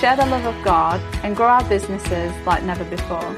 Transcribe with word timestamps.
share 0.00 0.16
the 0.16 0.26
love 0.26 0.46
of 0.46 0.64
God, 0.64 1.00
and 1.22 1.36
grow 1.36 1.48
our 1.48 1.62
businesses 1.68 2.32
like 2.46 2.64
never 2.64 2.84
before. 2.84 3.34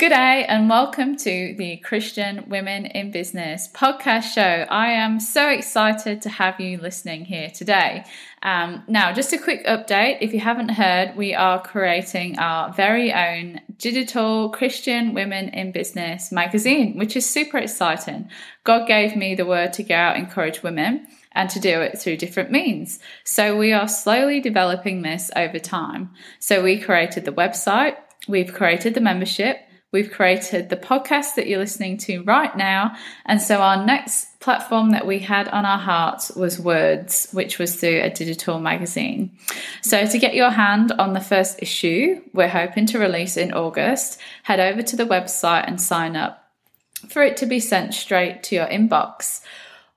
Good 0.00 0.12
day 0.12 0.46
and 0.48 0.70
welcome 0.70 1.14
to 1.18 1.54
the 1.58 1.76
Christian 1.76 2.48
Women 2.48 2.86
in 2.86 3.10
Business 3.10 3.68
podcast 3.68 4.32
show. 4.32 4.40
I 4.40 4.92
am 4.92 5.20
so 5.20 5.50
excited 5.50 6.22
to 6.22 6.30
have 6.30 6.58
you 6.58 6.78
listening 6.78 7.26
here 7.26 7.50
today. 7.50 8.06
Um, 8.42 8.82
now, 8.88 9.12
just 9.12 9.34
a 9.34 9.38
quick 9.38 9.66
update 9.66 10.22
if 10.22 10.32
you 10.32 10.40
haven't 10.40 10.70
heard, 10.70 11.16
we 11.16 11.34
are 11.34 11.60
creating 11.60 12.38
our 12.38 12.72
very 12.72 13.12
own 13.12 13.60
digital 13.76 14.48
Christian 14.48 15.12
Women 15.12 15.50
in 15.50 15.70
Business 15.70 16.32
magazine, 16.32 16.96
which 16.96 17.14
is 17.14 17.28
super 17.28 17.58
exciting. 17.58 18.30
God 18.64 18.88
gave 18.88 19.14
me 19.14 19.34
the 19.34 19.44
word 19.44 19.74
to 19.74 19.82
go 19.82 19.96
out 19.96 20.16
and 20.16 20.24
encourage 20.24 20.62
women 20.62 21.08
and 21.32 21.50
to 21.50 21.60
do 21.60 21.82
it 21.82 21.98
through 21.98 22.16
different 22.16 22.50
means. 22.50 23.00
So 23.24 23.54
we 23.54 23.74
are 23.74 23.86
slowly 23.86 24.40
developing 24.40 25.02
this 25.02 25.30
over 25.36 25.58
time. 25.58 26.14
So 26.38 26.62
we 26.62 26.80
created 26.80 27.26
the 27.26 27.32
website, 27.32 27.96
we've 28.26 28.54
created 28.54 28.94
the 28.94 29.02
membership. 29.02 29.66
We've 29.92 30.10
created 30.10 30.68
the 30.68 30.76
podcast 30.76 31.34
that 31.34 31.48
you're 31.48 31.58
listening 31.58 31.98
to 31.98 32.22
right 32.22 32.56
now. 32.56 32.94
And 33.26 33.42
so 33.42 33.60
our 33.60 33.84
next 33.84 34.38
platform 34.38 34.92
that 34.92 35.06
we 35.06 35.18
had 35.18 35.48
on 35.48 35.66
our 35.66 35.78
hearts 35.78 36.30
was 36.30 36.60
Words, 36.60 37.28
which 37.32 37.58
was 37.58 37.74
through 37.74 38.00
a 38.00 38.10
digital 38.10 38.60
magazine. 38.60 39.32
So 39.82 40.06
to 40.06 40.18
get 40.18 40.34
your 40.34 40.50
hand 40.50 40.92
on 40.92 41.12
the 41.12 41.20
first 41.20 41.60
issue, 41.60 42.22
we're 42.32 42.48
hoping 42.48 42.86
to 42.86 43.00
release 43.00 43.36
in 43.36 43.52
August, 43.52 44.20
head 44.44 44.60
over 44.60 44.82
to 44.82 44.96
the 44.96 45.06
website 45.06 45.66
and 45.66 45.80
sign 45.80 46.14
up 46.14 46.40
for 47.08 47.22
it 47.22 47.36
to 47.38 47.46
be 47.46 47.58
sent 47.58 47.94
straight 47.94 48.44
to 48.44 48.54
your 48.54 48.66
inbox. 48.66 49.40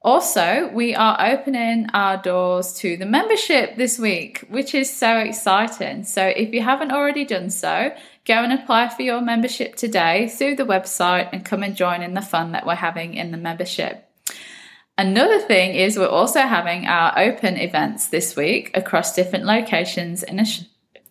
Also, 0.02 0.70
we 0.74 0.94
are 0.94 1.18
opening 1.26 1.88
our 1.94 2.18
doors 2.18 2.74
to 2.74 2.98
the 2.98 3.06
membership 3.06 3.78
this 3.78 3.98
week, 3.98 4.40
which 4.50 4.76
is 4.76 4.94
so 4.94 5.18
exciting. 5.20 6.04
So, 6.04 6.26
if 6.26 6.54
you 6.54 6.62
haven't 6.62 6.92
already 6.92 7.24
done 7.24 7.50
so, 7.50 7.96
go 8.26 8.36
and 8.36 8.54
apply 8.54 8.90
for 8.90 9.02
your 9.02 9.22
membership 9.22 9.76
today 9.76 10.30
through 10.30 10.56
the 10.56 10.66
website 10.66 11.30
and 11.32 11.44
come 11.44 11.64
and 11.64 11.76
join 11.76 12.02
in 12.02 12.14
the 12.14 12.22
fun 12.22 12.54
that 12.54 12.66
we're 12.66 12.76
having 12.76 13.14
in 13.14 13.32
the 13.32 13.38
membership. 13.38 14.10
Another 14.98 15.40
thing 15.40 15.74
is 15.74 15.98
we're 15.98 16.08
also 16.08 16.42
having 16.42 16.86
our 16.86 17.18
open 17.18 17.58
events 17.58 18.08
this 18.08 18.36
week 18.36 18.72
across 18.76 19.16
different 19.16 19.46
locations 19.46 20.22
in 20.22 20.44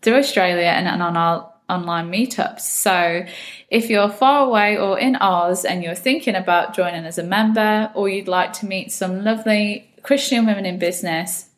through 0.02 0.16
Australia 0.16 0.66
and 0.66 1.02
on 1.02 1.16
our 1.16 1.52
online 1.68 2.10
meetups. 2.10 2.60
So 2.60 3.24
if 3.70 3.90
you're 3.90 4.10
far 4.10 4.46
away 4.46 4.76
or 4.76 4.98
in 4.98 5.16
Oz 5.16 5.64
and 5.64 5.82
you're 5.82 5.94
thinking 5.94 6.34
about 6.34 6.74
joining 6.74 7.04
as 7.06 7.18
a 7.18 7.22
member 7.22 7.90
or 7.94 8.08
you'd 8.08 8.28
like 8.28 8.52
to 8.54 8.66
meet 8.66 8.92
some 8.92 9.24
lovely 9.24 9.90
Christian 10.02 10.46
women 10.46 10.66
in 10.66 10.78
business, 10.78 11.48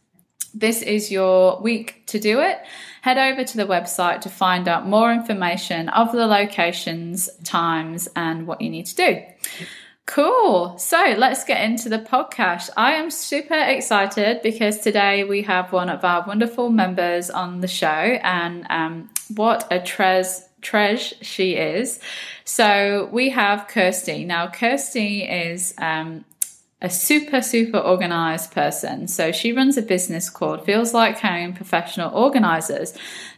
this 0.55 0.83
is 0.83 1.11
your 1.11 1.61
week 1.61 2.07
to 2.07 2.19
do 2.19 2.41
it. 2.41 2.59
Head 3.03 3.19
over 3.19 3.45
to 3.45 3.57
the 3.57 3.67
website 3.67 4.23
to 4.23 4.29
find 4.29 4.69
out 4.69 4.87
more 4.87 5.13
information 5.13 5.89
of 5.91 6.13
the 6.13 6.27
locations, 6.27 7.29
times, 7.43 8.09
and 8.17 8.47
what 8.47 8.61
you 8.61 8.71
need 8.71 8.87
to 8.87 8.95
do. 8.95 9.23
Cool. 10.07 10.77
So 10.79 11.15
let's 11.17 11.45
get 11.45 11.65
into 11.65 11.89
the 11.89 11.99
podcast. 11.99 12.69
I 12.77 12.93
am 12.93 13.11
super 13.11 13.59
excited 13.59 14.43
because 14.43 14.79
today 14.79 15.25
we 15.25 15.43
have 15.43 15.73
one 15.73 15.89
of 15.89 16.05
our 16.05 16.25
wonderful 16.27 16.69
members 16.69 17.31
on 17.31 17.61
the 17.61 17.69
show, 17.69 17.87
and 17.89 18.67
um, 18.69 19.11
what 19.35 19.67
a 19.71 19.81
tres 19.81 20.47
treasure 20.61 21.15
she 21.23 21.57
is. 21.57 22.01
So 22.45 23.09
we 23.13 23.31
have 23.31 23.69
Kirsty. 23.69 24.25
Now, 24.25 24.49
Kirsty 24.49 25.23
is 25.23 25.75
um, 25.79 26.25
a 26.85 26.91
super, 26.91 27.41
super 27.41 27.79
organized 27.79 28.53
person. 28.53 29.09
So 29.09 29.33
she 29.33 29.53
runs 29.53 29.79
a 29.79 29.83
business 29.83 30.29
called 30.29 30.67
Feels 30.67 30.93
Like 30.93 31.19
Home 31.21 31.55
Professional 31.55 32.15
Organizers. 32.15 32.93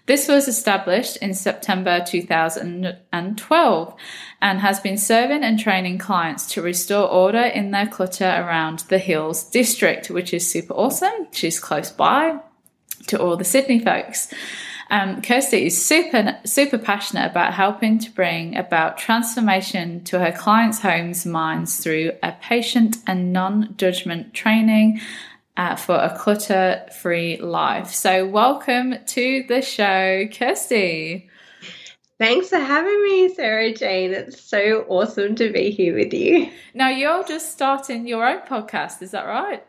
This 0.07 0.27
was 0.27 0.49
established 0.49 1.17
in 1.19 1.33
September 1.33 2.05
2012 2.05 3.95
and 4.43 4.59
has 4.59 4.81
been 4.81 4.99
serving 4.99 5.45
and 5.45 5.61
training 5.61 5.99
clients 5.99 6.53
to 6.55 6.61
restore 6.61 7.09
order 7.09 7.45
in 7.45 7.71
their 7.71 7.87
clutter 7.87 8.25
around 8.25 8.81
the 8.89 8.99
Hills 8.99 9.49
district, 9.49 10.11
which 10.11 10.35
is 10.35 10.51
super 10.51 10.75
awesome. 10.75 11.29
She's 11.31 11.61
close 11.61 11.93
by 11.93 12.41
to 13.07 13.23
all 13.23 13.37
the 13.37 13.45
Sydney 13.45 13.79
folks. 13.79 14.27
Um, 14.89 15.21
Kirsty 15.21 15.67
is 15.67 15.85
super, 15.85 16.39
super 16.45 16.79
passionate 16.79 17.31
about 17.31 17.55
helping 17.55 17.99
to 17.99 18.11
bring 18.11 18.57
about 18.57 18.99
transformation 18.99 20.05
to 20.05 20.21
her 20.21 20.31
clients' 20.31 20.81
homes, 20.81 21.27
minds 21.27 21.79
through 21.79 22.13
a 22.23 22.33
patient 22.41 22.99
and 23.07 23.33
non 23.33 23.75
judgment 23.77 24.33
training 24.33 25.01
uh, 25.57 25.75
for 25.75 25.97
a 25.97 26.17
clutter 26.17 26.87
free 27.01 27.37
life. 27.39 27.91
So, 27.91 28.27
welcome 28.27 28.95
to 29.07 29.45
the 29.49 29.61
show, 29.61 30.29
Kirsty. 30.33 31.29
Thanks 32.19 32.49
for 32.49 32.59
having 32.59 33.03
me, 33.03 33.35
Sarah 33.35 33.73
Jane. 33.75 34.13
It's 34.13 34.41
so 34.41 34.87
awesome 34.89 35.35
to 35.35 35.53
be 35.53 35.71
here 35.71 35.95
with 35.95 36.15
you. 36.15 36.51
Now, 36.75 36.89
you're 36.89 37.25
just 37.25 37.53
starting 37.53 38.07
your 38.07 38.27
own 38.27 38.41
podcast, 38.43 39.03
is 39.03 39.11
that 39.11 39.27
right? 39.27 39.67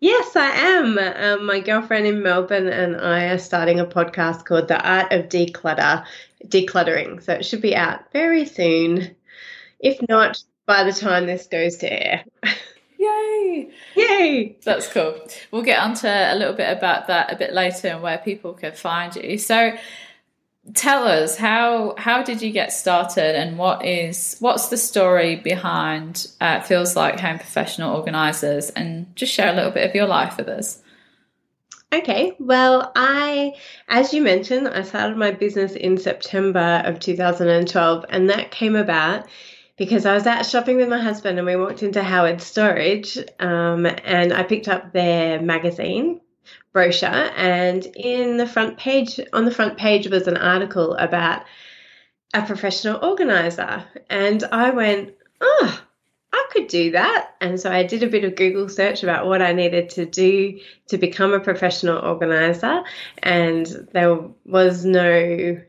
Yes, 0.00 0.34
I 0.34 0.46
am. 0.48 0.98
Um, 0.98 1.44
my 1.44 1.60
girlfriend 1.60 2.06
in 2.06 2.22
Melbourne 2.22 2.68
and 2.68 2.96
I 2.96 3.26
are 3.26 3.38
starting 3.38 3.80
a 3.80 3.84
podcast 3.84 4.46
called 4.46 4.68
The 4.68 4.80
Art 4.82 5.12
of 5.12 5.28
Declutter, 5.28 6.06
Decluttering. 6.46 7.22
So 7.22 7.34
it 7.34 7.44
should 7.44 7.60
be 7.60 7.76
out 7.76 8.10
very 8.10 8.46
soon. 8.46 9.14
If 9.78 9.98
not, 10.08 10.42
by 10.64 10.84
the 10.84 10.92
time 10.92 11.26
this 11.26 11.46
goes 11.46 11.76
to 11.78 11.92
air. 11.92 12.24
Yay! 12.98 13.70
Yay! 13.94 14.56
That's 14.64 14.88
cool. 14.88 15.20
We'll 15.50 15.62
get 15.62 15.82
onto 15.82 16.06
a 16.06 16.34
little 16.34 16.54
bit 16.54 16.76
about 16.76 17.06
that 17.08 17.32
a 17.32 17.36
bit 17.36 17.52
later 17.52 17.88
and 17.88 18.02
where 18.02 18.18
people 18.18 18.54
can 18.54 18.72
find 18.72 19.14
you. 19.16 19.36
So, 19.36 19.72
tell 20.74 21.04
us 21.04 21.36
how 21.36 21.94
how 21.96 22.22
did 22.22 22.42
you 22.42 22.50
get 22.50 22.72
started 22.72 23.34
and 23.34 23.58
what 23.58 23.84
is 23.84 24.36
what's 24.40 24.68
the 24.68 24.76
story 24.76 25.36
behind 25.36 26.28
uh, 26.40 26.60
feels 26.60 26.96
like 26.96 27.18
home 27.18 27.38
professional 27.38 27.96
organizers? 27.96 28.70
And 28.70 29.14
just 29.16 29.32
share 29.32 29.52
a 29.52 29.56
little 29.56 29.72
bit 29.72 29.88
of 29.88 29.94
your 29.94 30.06
life 30.06 30.36
with 30.36 30.48
us. 30.48 30.82
Okay 31.92 32.36
well 32.38 32.92
i 32.94 33.52
as 33.88 34.14
you 34.14 34.22
mentioned 34.22 34.68
i 34.68 34.80
started 34.80 35.16
my 35.16 35.32
business 35.32 35.72
in 35.72 35.98
september 35.98 36.82
of 36.84 37.00
2012 37.00 38.04
and 38.10 38.30
that 38.30 38.52
came 38.52 38.76
about 38.76 39.26
because 39.80 40.04
I 40.04 40.12
was 40.12 40.26
out 40.26 40.44
shopping 40.44 40.76
with 40.76 40.90
my 40.90 41.00
husband 41.00 41.38
and 41.38 41.46
we 41.46 41.56
walked 41.56 41.82
into 41.82 42.02
Howard 42.02 42.42
Storage 42.42 43.16
um, 43.38 43.86
and 44.04 44.30
I 44.30 44.42
picked 44.42 44.68
up 44.68 44.92
their 44.92 45.40
magazine 45.40 46.20
brochure 46.72 47.08
and 47.08 47.84
in 47.96 48.36
the 48.36 48.46
front 48.46 48.78
page 48.78 49.18
on 49.32 49.44
the 49.44 49.50
front 49.50 49.76
page 49.76 50.08
was 50.08 50.28
an 50.28 50.36
article 50.36 50.94
about 50.94 51.44
a 52.32 52.42
professional 52.42 53.04
organizer. 53.04 53.84
And 54.08 54.44
I 54.44 54.70
went 54.70 55.14
oh 55.40 55.82
I 56.32 56.46
could 56.52 56.68
do 56.68 56.92
that. 56.92 57.30
And 57.40 57.60
so 57.60 57.72
I 57.72 57.82
did 57.82 58.04
a 58.04 58.08
bit 58.08 58.22
of 58.22 58.36
Google 58.36 58.68
search 58.68 59.02
about 59.02 59.26
what 59.26 59.42
I 59.42 59.52
needed 59.52 59.90
to 59.90 60.06
do 60.06 60.60
to 60.88 60.98
become 60.98 61.32
a 61.32 61.40
professional 61.40 61.98
organizer 61.98 62.82
and 63.22 63.66
there 63.92 64.20
was 64.44 64.84
no 64.84 65.60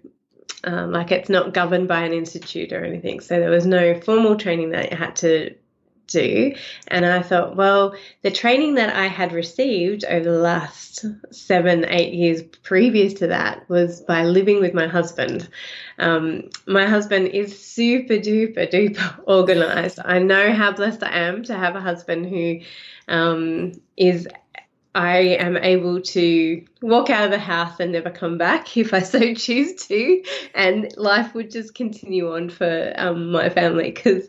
um, 0.63 0.91
like 0.91 1.11
it's 1.11 1.29
not 1.29 1.55
governed 1.55 1.87
by 1.87 2.01
an 2.01 2.13
institute 2.13 2.71
or 2.71 2.85
anything. 2.85 3.19
So 3.19 3.39
there 3.39 3.49
was 3.49 3.65
no 3.65 3.99
formal 3.99 4.35
training 4.35 4.69
that 4.71 4.91
you 4.91 4.97
had 4.97 5.15
to 5.17 5.55
do. 6.07 6.53
And 6.87 7.05
I 7.05 7.21
thought, 7.21 7.55
well, 7.55 7.95
the 8.21 8.31
training 8.31 8.75
that 8.75 8.95
I 8.95 9.07
had 9.07 9.33
received 9.33 10.05
over 10.05 10.23
the 10.23 10.39
last 10.39 11.05
seven, 11.31 11.85
eight 11.87 12.13
years 12.13 12.41
previous 12.63 13.13
to 13.15 13.27
that 13.27 13.67
was 13.69 14.01
by 14.01 14.23
living 14.23 14.59
with 14.59 14.73
my 14.73 14.87
husband. 14.87 15.49
Um, 15.99 16.49
my 16.67 16.85
husband 16.85 17.29
is 17.29 17.63
super 17.63 18.15
duper 18.15 18.71
duper 18.71 19.19
organized. 19.25 19.99
I 20.03 20.19
know 20.19 20.53
how 20.53 20.71
blessed 20.71 21.03
I 21.03 21.19
am 21.19 21.43
to 21.43 21.55
have 21.55 21.75
a 21.75 21.81
husband 21.81 22.27
who 22.27 22.59
um, 23.07 23.73
is 23.97 24.27
I 24.93 25.19
am 25.39 25.55
able 25.55 26.01
to 26.01 26.65
walk 26.81 27.09
out 27.09 27.23
of 27.23 27.31
the 27.31 27.39
house 27.39 27.79
and 27.79 27.93
never 27.93 28.09
come 28.09 28.37
back 28.37 28.75
if 28.77 28.93
I 28.93 28.99
so 28.99 29.33
choose 29.33 29.85
to, 29.87 30.23
and 30.53 30.93
life 30.97 31.33
would 31.33 31.51
just 31.51 31.75
continue 31.75 32.33
on 32.33 32.49
for 32.49 32.93
um, 32.97 33.31
my 33.31 33.49
family 33.49 33.91
because 33.91 34.27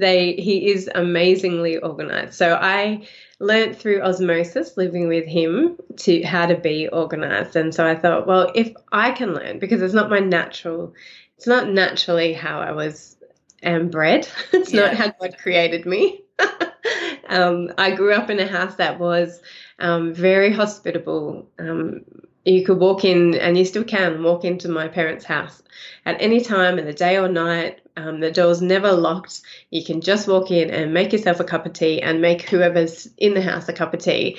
they 0.00 0.34
he 0.34 0.70
is 0.70 0.90
amazingly 0.94 1.78
organized. 1.78 2.34
So 2.34 2.54
I 2.54 3.06
learned 3.38 3.76
through 3.76 4.02
osmosis 4.02 4.76
living 4.76 5.08
with 5.08 5.26
him 5.26 5.78
to 5.96 6.22
how 6.22 6.46
to 6.46 6.56
be 6.56 6.88
organized, 6.88 7.56
and 7.56 7.74
so 7.74 7.86
I 7.86 7.94
thought, 7.94 8.26
well, 8.26 8.50
if 8.54 8.72
I 8.92 9.12
can 9.12 9.34
learn 9.34 9.58
because 9.58 9.82
it's 9.82 9.94
not 9.94 10.10
my 10.10 10.20
natural, 10.20 10.94
it's 11.36 11.46
not 11.46 11.68
naturally 11.68 12.32
how 12.32 12.60
I 12.60 12.72
was 12.72 13.16
am 13.62 13.88
bred. 13.88 14.28
it's 14.52 14.72
yeah. 14.72 14.82
not 14.82 14.94
how 14.94 15.12
God 15.20 15.36
created 15.38 15.86
me. 15.86 16.22
um, 17.28 17.72
I 17.78 17.92
grew 17.92 18.12
up 18.12 18.30
in 18.30 18.40
a 18.40 18.46
house 18.46 18.76
that 18.76 18.98
was 18.98 19.40
um, 19.78 20.14
very 20.14 20.52
hospitable. 20.52 21.48
Um, 21.58 22.04
you 22.44 22.64
could 22.64 22.78
walk 22.78 23.04
in, 23.04 23.34
and 23.34 23.56
you 23.56 23.64
still 23.64 23.84
can 23.84 24.22
walk 24.22 24.44
into 24.44 24.68
my 24.68 24.88
parents' 24.88 25.24
house 25.24 25.62
at 26.06 26.20
any 26.20 26.40
time 26.40 26.78
in 26.78 26.86
the 26.86 26.92
day 26.92 27.18
or 27.18 27.28
night. 27.28 27.80
Um, 28.00 28.20
the 28.20 28.30
door's 28.30 28.62
never 28.62 28.92
locked. 28.92 29.42
You 29.70 29.84
can 29.84 30.00
just 30.00 30.26
walk 30.26 30.50
in 30.50 30.70
and 30.70 30.94
make 30.94 31.12
yourself 31.12 31.40
a 31.40 31.44
cup 31.44 31.66
of 31.66 31.72
tea 31.72 32.00
and 32.00 32.20
make 32.20 32.42
whoever's 32.42 33.08
in 33.18 33.34
the 33.34 33.42
house 33.42 33.68
a 33.68 33.72
cup 33.72 33.94
of 33.94 34.00
tea. 34.00 34.38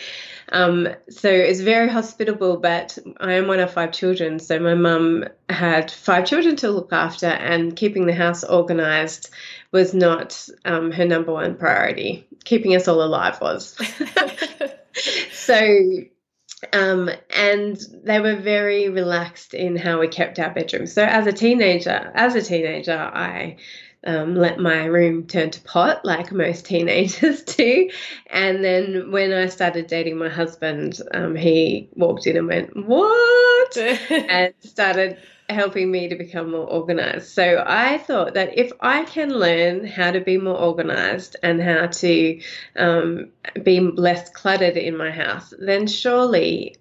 Um, 0.52 0.88
so 1.10 1.30
it's 1.30 1.62
very 1.62 1.88
hospitable, 1.88 2.58
but 2.58 2.98
I 3.19 3.34
am 3.34 3.48
one 3.48 3.60
of 3.60 3.72
five 3.72 3.92
children. 3.92 4.40
So 4.40 4.60
my 4.60 4.74
mum 4.74 5.25
had 5.50 5.92
five 5.92 6.25
children 6.25 6.56
to 6.58 6.72
look 6.72 6.92
after, 6.92 7.28
and 7.28 7.75
keeping 7.75 8.06
the 8.06 8.13
house 8.13 8.44
organized 8.44 9.30
was 9.72 9.94
not 9.94 10.48
um, 10.66 10.92
her 10.92 11.06
number 11.06 11.31
one 11.31 11.56
priority. 11.56 12.28
Keeping 12.44 12.75
us 12.75 12.88
all 12.88 13.02
alive 13.02 13.40
was. 13.40 13.78
so 15.31 15.88
um, 16.74 17.10
and 17.30 17.80
they 18.04 18.19
were 18.19 18.36
very 18.36 18.90
relaxed 18.90 19.54
in 19.54 19.75
how 19.75 20.00
we 20.00 20.08
kept 20.08 20.40
our 20.40 20.52
bedroom. 20.52 20.88
So 20.88 21.04
as 21.04 21.28
a 21.28 21.34
teenager, 21.34 22.12
as 22.13 22.36
a 22.36 22.42
teenager, 22.42 22.98
I 22.98 23.58
um, 24.06 24.36
let 24.36 24.60
my 24.60 24.86
room 24.86 25.28
turn 25.28 25.52
to 25.52 25.62
pot 25.62 26.04
like 26.06 26.31
most 26.31 26.66
teenagers 26.68 27.44
do. 27.44 27.90
And 28.28 28.63
then 28.63 29.12
when 29.12 29.34
I 29.34 29.48
started 29.48 29.88
dating 29.88 30.18
my 30.18 30.30
husband, 30.30 31.00
um, 31.13 31.36
he 31.36 31.90
walked 31.96 32.28
in 32.28 32.38
and 32.38 32.48
went, 32.48 32.75
What? 32.75 33.78
and 33.78 34.54
started 34.62 35.18
helping 35.53 35.92
me 35.92 36.07
to 36.07 36.15
become 36.15 36.51
more 36.51 36.68
organized. 36.68 37.30
So 37.30 37.63
I 37.65 37.98
thought 37.98 38.33
that 38.33 38.57
if 38.57 38.71
I 38.80 39.03
can 39.03 39.30
learn 39.30 39.86
how 39.86 40.12
to 40.12 40.19
be 40.19 40.38
more 40.38 40.57
organized 40.57 41.36
and 41.44 41.62
how 41.62 41.88
to 41.88 42.42
um, 42.75 43.30
be 43.63 43.80
less 43.80 44.30
cluttered 44.30 44.77
in 44.77 44.98
my 44.98 45.12
house, 45.12 45.53
then 45.59 45.88
surely. 45.88 46.75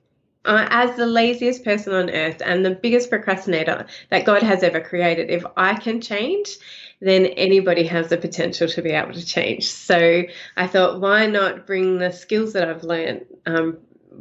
Uh, 0.47 0.67
as 0.71 0.97
the 0.97 1.05
laziest 1.05 1.63
person 1.65 1.93
on 1.93 2.09
earth 2.09 2.41
and 2.43 2.65
the 2.65 2.71
biggest 2.71 3.11
procrastinator 3.11 3.85
that 4.09 4.25
God 4.25 4.43
has 4.43 4.63
ever 4.63 4.81
created, 4.81 5.29
if 5.29 5.45
I 5.55 5.75
can 5.75 6.01
change, 6.01 6.57
then 7.01 7.27
anybody 7.27 7.87
has 7.87 8.09
the 8.09 8.17
potential 8.17 8.67
to 8.69 8.81
be 8.81 8.91
able 8.91 9.13
to 9.13 9.25
change. 9.25 9.65
So 9.67 10.23
I 10.57 10.67
thought, 10.67 11.01
why 11.01 11.27
not 11.27 11.67
bring 11.67 11.99
the 11.99 12.11
skills 12.11 12.55
that 12.55 12.69
I've 12.69 12.85
learned 12.85 13.27
um, 13.45 13.79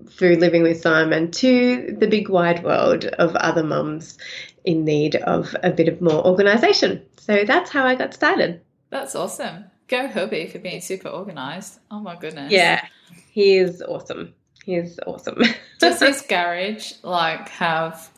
through 0.09 0.35
living 0.35 0.63
with 0.63 0.81
Simon 0.81 1.31
to 1.31 1.95
the 1.99 2.07
big 2.07 2.29
wide 2.29 2.63
world 2.63 3.05
of 3.05 3.35
other 3.35 3.63
mums 3.63 4.17
in 4.63 4.85
need 4.85 5.15
of 5.15 5.55
a 5.63 5.71
bit 5.71 5.87
of 5.87 6.01
more 6.01 6.25
organisation. 6.25 7.03
So 7.17 7.43
that's 7.45 7.69
how 7.69 7.85
I 7.85 7.95
got 7.95 8.13
started. 8.13 8.61
That's 8.89 9.15
awesome. 9.15 9.65
Go 9.87 10.07
hubby 10.07 10.47
for 10.47 10.59
being 10.59 10.81
super 10.81 11.09
organised. 11.09 11.79
Oh 11.89 11.99
my 11.99 12.15
goodness. 12.15 12.51
Yeah, 12.51 12.85
he 13.31 13.57
is 13.57 13.81
awesome. 13.81 14.33
He 14.63 14.75
is 14.75 14.99
awesome. 15.07 15.41
Does 15.79 15.99
this 15.99 16.21
garage 16.21 16.93
like 17.03 17.49
have 17.49 18.09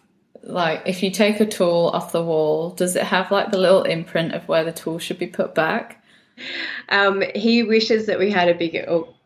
like 0.44 0.84
if 0.86 1.04
you 1.04 1.12
take 1.12 1.40
a 1.40 1.46
tool 1.46 1.92
off 1.94 2.12
the 2.12 2.24
wall, 2.24 2.72
does 2.72 2.96
it 2.96 3.04
have 3.04 3.30
like 3.30 3.52
the 3.52 3.60
little 3.60 3.84
imprint 3.84 4.34
of 4.34 4.48
where 4.48 4.64
the 4.64 4.72
tool 4.72 4.98
should 4.98 5.20
be 5.20 5.28
put 5.28 5.54
back? 5.54 6.01
Um, 6.90 7.24
he 7.36 7.64
wishes 7.64 8.06
that 8.08 8.20
we 8.20 8.32
had 8.32 8.50
a 8.50 8.56
big, 8.56 8.78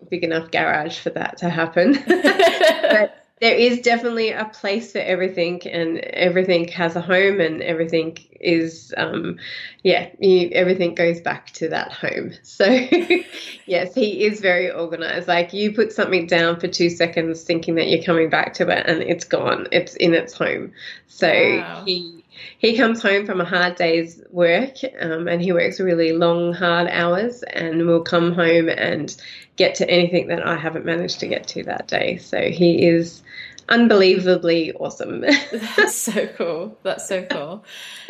big 0.09 0.23
enough 0.23 0.51
garage 0.51 1.00
for 1.00 1.09
that 1.12 1.38
to 1.38 1.50
happen. 1.50 1.94
but 2.07 3.25
there 3.41 3.56
is 3.56 3.81
definitely 3.81 4.31
a 4.31 4.45
place 4.45 4.94
for 4.94 5.00
everything, 5.00 5.62
and 5.67 5.97
everything 6.00 6.69
has 6.69 6.95
a 6.95 7.01
home, 7.01 7.41
and 7.41 7.62
everything 7.62 8.17
is, 8.39 8.94
um, 8.95 9.38
yeah, 9.83 10.09
you, 10.19 10.50
everything 10.53 10.95
goes 10.95 11.19
back 11.19 11.51
to 11.51 11.67
that 11.67 11.91
home. 11.91 12.31
So, 12.44 12.65
yes, 13.65 13.94
he 13.94 14.25
is 14.25 14.39
very 14.39 14.71
organized. 14.71 15.27
Like 15.27 15.51
you 15.51 15.73
put 15.73 15.91
something 15.91 16.27
down 16.27 16.59
for 16.62 16.69
two 16.69 16.89
seconds, 16.89 17.44
thinking 17.44 17.75
that 17.75 17.89
you're 17.89 18.03
coming 18.03 18.29
back 18.29 18.53
to 18.56 18.69
it, 18.69 18.85
and 18.88 19.01
it's 19.01 19.25
gone. 19.25 19.67
It's 19.71 19.95
in 19.95 20.13
its 20.13 20.33
home. 20.33 20.71
So 21.07 21.27
wow. 21.29 21.83
he 21.85 22.25
he 22.57 22.77
comes 22.77 23.01
home 23.01 23.25
from 23.25 23.41
a 23.41 23.45
hard 23.45 23.75
day's 23.75 24.21
work 24.31 24.77
um, 24.99 25.27
and 25.27 25.41
he 25.41 25.51
works 25.51 25.79
really 25.79 26.11
long, 26.11 26.53
hard 26.53 26.87
hours 26.89 27.43
and 27.43 27.85
will 27.85 28.01
come 28.01 28.33
home 28.33 28.69
and 28.69 29.15
get 29.55 29.75
to 29.75 29.89
anything 29.89 30.27
that 30.27 30.45
I 30.45 30.55
haven't 30.55 30.85
managed 30.85 31.19
to 31.21 31.27
get 31.27 31.47
to 31.49 31.63
that 31.63 31.87
day. 31.87 32.17
So 32.17 32.49
he 32.49 32.85
is 32.85 33.23
unbelievably 33.69 34.73
awesome. 34.73 35.21
That's 35.51 35.95
so 35.95 36.27
cool. 36.27 36.77
That's 36.83 37.07
so 37.07 37.23
cool. 37.23 37.63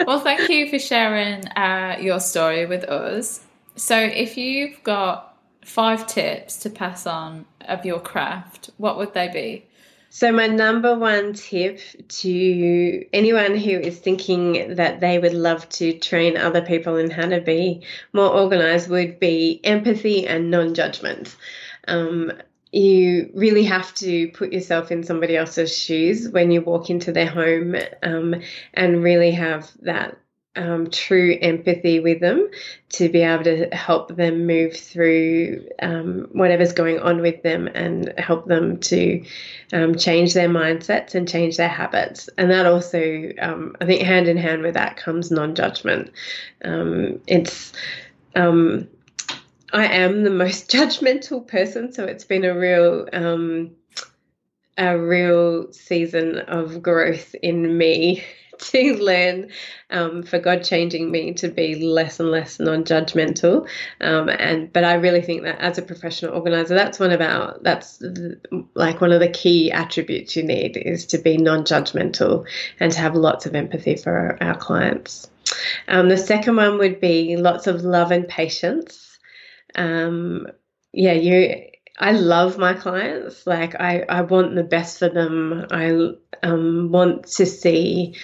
Well, 0.06 0.19
thank 0.19 0.50
you 0.50 0.69
for 0.69 0.80
sharing 0.80 1.48
uh, 1.50 1.98
your 2.01 2.19
story 2.19 2.66
with 2.66 2.83
us. 2.86 3.42
So, 3.78 3.98
if 3.98 4.38
you've 4.38 4.81
got 4.83 5.38
five 5.63 6.07
tips 6.07 6.57
to 6.57 6.69
pass 6.69 7.06
on 7.06 7.45
of 7.62 7.86
your 7.86 8.00
craft, 8.00 8.69
what 8.78 8.98
would 8.98 9.13
they 9.13 9.28
be? 9.28 9.66
So, 10.16 10.32
my 10.32 10.48
number 10.48 10.98
one 10.98 11.34
tip 11.34 11.82
to 12.08 13.06
anyone 13.12 13.58
who 13.58 13.72
is 13.72 14.00
thinking 14.00 14.76
that 14.76 15.02
they 15.02 15.20
would 15.20 15.34
love 15.34 15.68
to 15.72 16.00
train 16.00 16.38
other 16.38 16.62
people 16.62 16.96
in 16.96 17.10
how 17.12 17.28
to 17.28 17.42
be 17.42 17.82
more 18.14 18.30
organized 18.30 18.90
would 18.90 19.20
be 19.20 19.60
empathy 19.62 20.26
and 20.26 20.50
non 20.50 20.74
judgment. 20.74 21.36
Um, 21.90 22.32
you 22.72 23.30
really 23.34 23.66
have 23.66 23.94
to 23.96 24.30
put 24.30 24.54
yourself 24.54 24.90
in 24.90 25.04
somebody 25.04 25.36
else's 25.36 25.78
shoes 25.78 26.30
when 26.30 26.50
you 26.50 26.62
walk 26.62 26.90
into 26.90 27.12
their 27.12 27.28
home 27.28 27.76
um, 28.02 28.36
and 28.74 29.04
really 29.04 29.32
have 29.32 29.70
that 29.82 30.18
um, 30.56 30.90
true 30.90 31.38
empathy 31.42 32.00
with 32.00 32.19
them 32.19 32.50
to 32.90 33.10
be 33.10 33.22
able 33.22 33.44
to 33.44 33.68
help 33.75 34.16
them 34.16 34.48
move 34.48 34.75
through 34.75 35.68
um, 35.81 36.28
whatever's 36.31 36.74
going 36.74 37.00
on 37.00 37.22
with 37.22 37.42
them 37.44 37.68
and 37.68 38.13
help 38.18 38.46
them 38.46 38.80
to 38.80 39.24
um, 39.74 39.96
change 39.96 40.34
their 40.34 40.50
mindsets 40.50 41.16
and 41.16 41.28
change 41.28 41.57
their 41.57 41.69
habits. 41.69 42.30
And 42.38 42.52
that 42.52 42.66
also, 42.66 43.31
um, 43.40 43.76
I 43.81 43.85
think, 43.85 44.02
hand 44.02 44.28
in 44.28 44.38
hand 44.38 44.62
with 44.62 44.76
that 44.76 44.97
comes 44.97 45.31
non 45.31 45.56
judgment. 45.56 46.12
Um, 46.64 47.19
it's 47.28 47.74
um, 48.35 48.88
I 49.74 49.85
am 49.85 50.24
the 50.24 50.30
most 50.30 50.69
judgmental 50.71 51.45
person, 51.45 51.92
so 51.92 52.06
it's 52.06 52.26
been 52.26 52.45
a 52.45 52.57
real 52.57 53.07
a 54.78 54.97
real 54.97 55.71
season 55.71 56.40
of 56.40 56.81
growth 56.81 57.33
in 57.42 57.78
me 57.78 58.24
to 58.59 58.94
learn 58.95 59.50
um, 59.90 60.24
for 60.24 60.40
God 60.40 60.64
changing 60.64 61.12
me 61.12 61.33
to 61.35 61.47
be 61.47 61.76
less 61.76 62.19
and 62.19 62.31
less 62.31 62.59
non-judgmental. 62.59 63.68
Um, 64.02 64.30
and 64.30 64.71
but 64.71 64.83
I 64.83 64.95
really 64.95 65.21
think 65.21 65.44
that 65.44 65.59
as 65.59 65.78
a 65.78 65.81
professional 65.81 66.33
organizer, 66.33 66.76
that's 66.76 67.00
one 67.00 67.12
of 67.12 67.21
our 67.21 67.57
that's 67.62 68.02
like 68.74 69.02
one 69.02 69.12
of 69.12 69.19
the 69.19 69.30
key 69.30 69.71
attributes 69.71 70.35
you 70.35 70.44
need 70.44 70.78
is 70.78 71.06
to 71.07 71.18
be 71.18 71.38
non-judgmental 71.38 72.45
and 72.80 72.92
to 72.92 73.00
have 73.00 73.16
lots 73.16 73.45
of 73.45 73.56
empathy 73.56 73.95
for 73.95 74.12
our, 74.12 74.38
our 74.42 74.57
clients. 74.57 75.30
Um, 75.88 76.09
the 76.09 76.18
second 76.18 76.56
one 76.56 76.78
would 76.78 77.00
be 77.00 77.38
lots 77.38 77.68
of 77.68 77.81
love 77.81 78.12
and 78.12 78.28
patience. 78.28 79.19
Um, 79.76 80.47
yeah, 80.94 81.14
you 81.14 81.66
I 81.97 82.11
love 82.11 82.57
my 82.57 82.73
clients. 82.73 83.47
Like 83.47 83.75
I, 83.75 84.04
I 84.07 84.21
want 84.21 84.56
the 84.56 84.64
best 84.64 84.99
for 84.99 85.09
them. 85.09 85.66
I 85.71 86.11
um, 86.44 86.92
want 86.92 87.28
to 87.28 87.45
see 87.45 88.16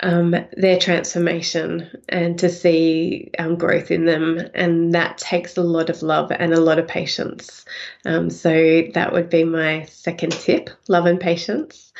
um, 0.00 0.34
their 0.56 0.78
transformation 0.78 1.90
and 2.08 2.38
to 2.40 2.48
see 2.48 3.30
um, 3.38 3.56
growth 3.56 3.90
in 3.90 4.04
them, 4.04 4.40
and 4.54 4.94
that 4.94 5.18
takes 5.18 5.56
a 5.56 5.62
lot 5.62 5.90
of 5.90 6.02
love 6.02 6.32
and 6.32 6.52
a 6.52 6.60
lot 6.60 6.78
of 6.78 6.88
patience. 6.88 7.64
Um, 8.04 8.30
so 8.30 8.82
that 8.94 9.12
would 9.12 9.30
be 9.30 9.44
my 9.44 9.84
second 9.84 10.32
tip: 10.32 10.70
love 10.88 11.06
and 11.06 11.20
patience. 11.20 11.92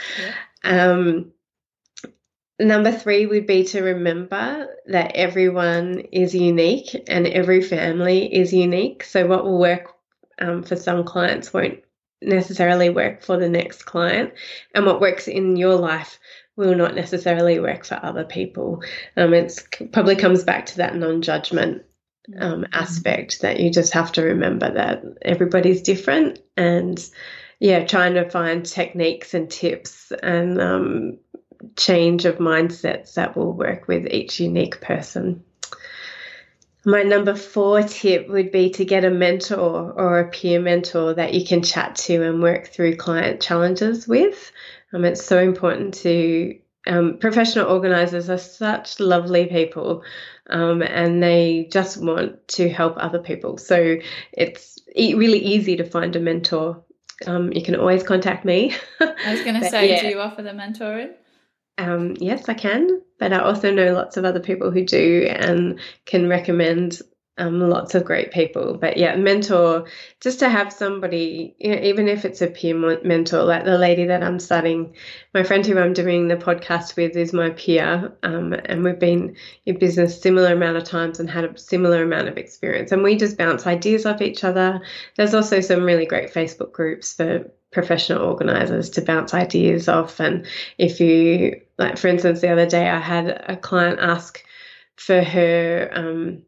Yeah. 0.65 0.93
Um, 0.95 1.33
number 2.61 2.93
three 2.93 3.27
would 3.27 3.47
be 3.47 3.65
to 3.65 3.83
remember 3.83 4.69
that 4.87 5.13
everyone 5.15 6.01
is 6.13 6.35
unique 6.35 7.05
and 7.09 7.27
every 7.27 7.61
family 7.61 8.33
is 8.33 8.53
unique. 8.53 9.05
So 9.05 9.27
what 9.27 9.45
will 9.45 9.59
work 9.59 9.95
um, 10.41 10.63
for 10.63 10.77
some 10.77 11.05
clients 11.05 11.53
won't 11.53 11.81
necessarily 12.21 12.89
work 12.89 13.23
for 13.23 13.37
the 13.37 13.49
next 13.49 13.83
client, 13.83 14.33
and 14.75 14.87
what 14.87 15.01
works 15.01 15.29
in 15.29 15.57
your 15.57 15.77
life 15.77 16.19
will 16.57 16.75
not 16.75 16.95
necessarily 16.95 17.59
work 17.59 17.85
for 17.85 17.99
other 18.03 18.25
people. 18.25 18.83
Um, 19.17 19.35
it 19.35 19.59
probably 19.93 20.17
comes 20.17 20.45
back 20.45 20.67
to 20.67 20.77
that 20.79 20.97
non-judgment 20.97 21.83
um, 22.39 22.63
mm-hmm. 22.63 22.65
aspect 22.73 23.41
that 23.41 23.59
you 23.59 23.71
just 23.71 23.93
have 23.95 24.13
to 24.13 24.23
remember 24.23 24.73
that 24.73 25.03
everybody's 25.23 25.83
different 25.83 26.41
and 26.57 27.03
yeah, 27.59 27.85
trying 27.85 28.15
to 28.15 28.29
find 28.29 28.67
techniques 28.67 29.35
and 29.35 29.51
tips 29.51 30.13
and 30.23 30.61
um, 30.61 31.19
change 31.77 32.25
of 32.25 32.39
mindsets 32.39 33.15
that 33.15 33.37
will 33.37 33.53
work 33.53 33.87
with 33.87 34.07
each 34.09 34.41
unique 34.41 34.81
person. 34.81 35.45
My 36.85 37.03
number 37.03 37.37
four 37.37 37.83
tip 37.83 38.29
would 38.29 38.51
be 38.51 38.71
to 38.71 38.85
get 38.85 39.05
a 39.05 39.11
mentor 39.11 39.93
or 39.93 40.19
a 40.19 40.29
peer 40.29 40.61
mentor 40.61 41.15
that 41.15 41.33
you 41.33 41.47
can 41.47 41.63
chat 41.63 41.95
to 41.97 42.23
and 42.23 42.43
work 42.43 42.69
through 42.69 42.97
client 42.97 43.41
challenges 43.41 44.09
with. 44.09 44.51
Um, 44.93 45.05
it's 45.05 45.25
so 45.25 45.39
important 45.39 45.95
to 45.95 46.59
um, 46.87 47.19
professional 47.19 47.69
organizers 47.69 48.29
are 48.29 48.39
such 48.39 48.99
lovely 48.99 49.47
people 49.47 50.03
um, 50.51 50.83
and 50.83 51.23
they 51.23 51.69
just 51.71 52.03
want 52.03 52.49
to 52.49 52.69
help 52.69 52.95
other 52.97 53.21
people. 53.21 53.59
So 53.59 53.99
it's 54.33 54.79
e- 54.97 55.15
really 55.15 55.39
easy 55.39 55.77
to 55.77 55.85
find 55.85 56.17
a 56.17 56.21
mentor. 56.21 56.83
Um, 57.27 57.53
you 57.53 57.63
can 57.63 57.77
always 57.77 58.03
contact 58.03 58.45
me. 58.45 58.75
I 59.01 59.33
was 59.33 59.43
going 59.43 59.61
to 59.61 59.69
say, 59.69 59.91
yeah. 59.91 60.03
do 60.03 60.09
you 60.09 60.21
offer 60.21 60.43
the 60.43 60.51
mentoring? 60.51 61.13
Um, 61.79 62.17
yes, 62.19 62.49
I 62.49 62.55
can, 62.55 63.03
but 63.19 63.33
I 63.33 63.39
also 63.39 63.73
know 63.73 63.93
lots 63.93 64.17
of 64.17 64.25
other 64.25 64.41
people 64.41 64.71
who 64.71 64.85
do 64.85 65.27
and 65.29 65.81
can 66.05 66.29
recommend 66.29 67.01
um, 67.39 67.61
lots 67.61 67.95
of 67.95 68.05
great 68.05 68.31
people. 68.31 68.75
But 68.75 68.97
yeah, 68.97 69.17
mentor, 69.17 69.87
just 70.21 70.39
to 70.41 70.49
have 70.49 70.73
somebody, 70.73 71.57
you 71.59 71.75
know, 71.75 71.83
even 71.83 72.09
if 72.09 72.25
it's 72.25 72.43
a 72.43 72.47
peer 72.47 72.75
mentor, 73.03 73.43
like 73.43 73.65
the 73.65 73.79
lady 73.79 74.05
that 74.07 74.23
I'm 74.23 74.39
starting, 74.39 74.95
my 75.33 75.43
friend 75.43 75.65
who 75.65 75.79
I'm 75.79 75.95
doing 75.95 76.29
the 76.29 76.37
podcast 76.37 76.97
with 76.97 77.17
is 77.17 77.33
my 77.33 77.51
peer. 77.51 78.13
Um, 78.23 78.53
and 78.53 78.85
we've 78.85 78.99
been 78.99 79.37
in 79.65 79.79
business 79.79 80.21
similar 80.21 80.53
amount 80.53 80.77
of 80.77 80.85
times 80.85 81.21
and 81.21 81.31
had 81.31 81.45
a 81.45 81.59
similar 81.59 82.03
amount 82.03 82.29
of 82.29 82.37
experience. 82.37 82.93
And 82.93 83.03
we 83.03 83.17
just 83.17 83.39
bounce 83.39 83.67
ideas 83.67 84.05
off 84.05 84.21
each 84.21 84.45
other. 84.45 84.83
There's 85.17 85.35
also 85.35 85.61
some 85.61 85.85
really 85.85 86.07
great 86.07 86.33
Facebook 86.35 86.73
groups 86.73 87.15
for 87.15 87.51
professional 87.73 88.23
organizers 88.23 88.91
to 88.91 89.03
bounce 89.03 89.35
ideas 89.35 89.89
off. 89.89 90.21
And 90.21 90.47
if 90.79 91.01
you, 91.01 91.61
like, 91.79 91.99
for 91.99 92.09
instance, 92.09 92.41
the 92.41 92.53
other 92.53 92.67
day 92.67 92.89
I 92.89 93.01
had 93.01 93.29
a 93.49 93.57
client 93.57 93.99
ask 94.01 94.45
for 94.97 95.23
her, 95.23 95.91
um, 95.93 96.43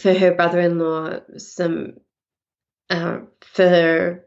for 0.00 0.14
her 0.14 0.32
brother-in-law 0.34 1.20
some 1.36 1.94
uh, 2.90 3.20
for 3.40 4.24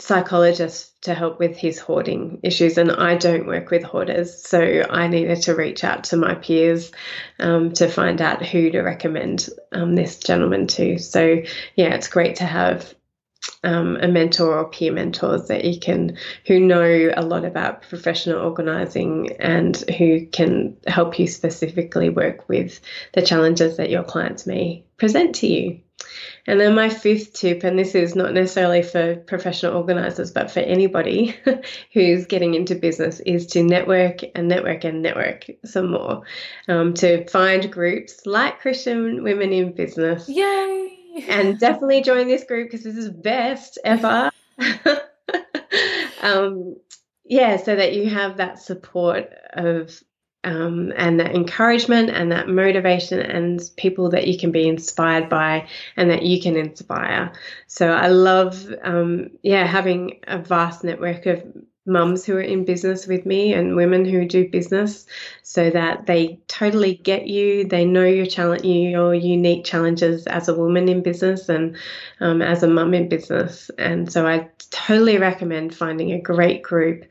psychologist 0.00 1.02
to 1.02 1.14
help 1.14 1.38
with 1.40 1.56
his 1.56 1.78
hoarding 1.78 2.38
issues 2.42 2.78
and 2.78 2.90
I 2.90 3.16
don't 3.16 3.46
work 3.46 3.70
with 3.70 3.82
hoarders 3.82 4.46
so 4.46 4.60
I 4.88 5.08
needed 5.08 5.42
to 5.42 5.56
reach 5.56 5.82
out 5.82 6.04
to 6.04 6.16
my 6.16 6.34
peers 6.34 6.92
um, 7.40 7.72
to 7.72 7.88
find 7.88 8.22
out 8.22 8.44
who 8.44 8.70
to 8.70 8.82
recommend 8.82 9.48
um, 9.72 9.96
this 9.96 10.18
gentleman 10.18 10.68
to 10.68 10.98
so 10.98 11.42
yeah 11.74 11.94
it's 11.94 12.08
great 12.08 12.36
to 12.36 12.44
have 12.44 12.94
um, 13.64 13.96
a 14.00 14.08
mentor 14.08 14.58
or 14.58 14.68
peer 14.68 14.92
mentors 14.92 15.48
that 15.48 15.64
you 15.64 15.80
can 15.80 16.16
who 16.46 16.60
know 16.60 17.10
a 17.16 17.22
lot 17.22 17.44
about 17.44 17.82
professional 17.82 18.40
organizing 18.40 19.36
and 19.40 19.76
who 19.98 20.26
can 20.26 20.76
help 20.86 21.18
you 21.18 21.26
specifically 21.26 22.08
work 22.08 22.48
with 22.48 22.80
the 23.14 23.22
challenges 23.22 23.76
that 23.76 23.90
your 23.90 24.04
clients 24.04 24.46
may 24.46 24.84
present 24.96 25.34
to 25.36 25.46
you. 25.46 25.80
And 26.46 26.58
then 26.58 26.74
my 26.74 26.88
fifth 26.88 27.34
tip, 27.34 27.62
and 27.64 27.78
this 27.78 27.94
is 27.94 28.14
not 28.14 28.32
necessarily 28.32 28.82
for 28.82 29.16
professional 29.16 29.76
organizers, 29.76 30.30
but 30.30 30.50
for 30.50 30.60
anybody 30.60 31.36
who's 31.92 32.24
getting 32.24 32.54
into 32.54 32.74
business, 32.74 33.20
is 33.20 33.46
to 33.48 33.62
network 33.62 34.20
and 34.34 34.48
network 34.48 34.84
and 34.84 35.02
network 35.02 35.46
some 35.64 35.90
more. 35.90 36.22
Um, 36.66 36.94
to 36.94 37.26
find 37.28 37.70
groups 37.70 38.24
like 38.24 38.60
Christian 38.60 39.22
Women 39.22 39.52
in 39.52 39.72
Business. 39.72 40.28
Yay! 40.28 40.97
And 41.28 41.58
definitely 41.58 42.02
join 42.02 42.28
this 42.28 42.44
group 42.44 42.70
because 42.70 42.84
this 42.84 42.96
is 42.96 43.10
best 43.10 43.78
ever. 43.84 44.30
um, 46.22 46.76
yeah, 47.24 47.56
so 47.56 47.76
that 47.76 47.94
you 47.94 48.08
have 48.08 48.38
that 48.38 48.58
support 48.58 49.30
of 49.52 50.02
um, 50.44 50.92
and 50.96 51.18
that 51.20 51.34
encouragement 51.34 52.10
and 52.10 52.30
that 52.32 52.48
motivation 52.48 53.18
and 53.18 53.60
people 53.76 54.10
that 54.10 54.28
you 54.28 54.38
can 54.38 54.52
be 54.52 54.68
inspired 54.68 55.28
by 55.28 55.68
and 55.96 56.10
that 56.10 56.22
you 56.22 56.40
can 56.40 56.56
inspire. 56.56 57.32
So 57.66 57.90
I 57.90 58.08
love, 58.08 58.66
um, 58.82 59.30
yeah, 59.42 59.66
having 59.66 60.20
a 60.26 60.38
vast 60.38 60.84
network 60.84 61.26
of 61.26 61.44
mums 61.88 62.24
who 62.24 62.36
are 62.36 62.40
in 62.40 62.64
business 62.64 63.06
with 63.06 63.26
me 63.26 63.52
and 63.52 63.74
women 63.74 64.04
who 64.04 64.26
do 64.26 64.48
business 64.48 65.06
so 65.42 65.70
that 65.70 66.06
they 66.06 66.38
totally 66.46 66.94
get 66.94 67.26
you 67.26 67.64
they 67.64 67.84
know 67.84 68.04
your 68.04 68.26
challenge 68.26 68.64
your 68.64 69.14
unique 69.14 69.64
challenges 69.64 70.26
as 70.26 70.48
a 70.48 70.54
woman 70.54 70.88
in 70.88 71.02
business 71.02 71.48
and 71.48 71.76
um, 72.20 72.42
as 72.42 72.62
a 72.62 72.68
mum 72.68 72.94
in 72.94 73.08
business. 73.08 73.70
And 73.78 74.12
so 74.12 74.26
i 74.26 74.48
totally 74.70 75.18
recommend 75.18 75.74
finding 75.74 76.12
a 76.12 76.20
great 76.20 76.62
group 76.62 77.04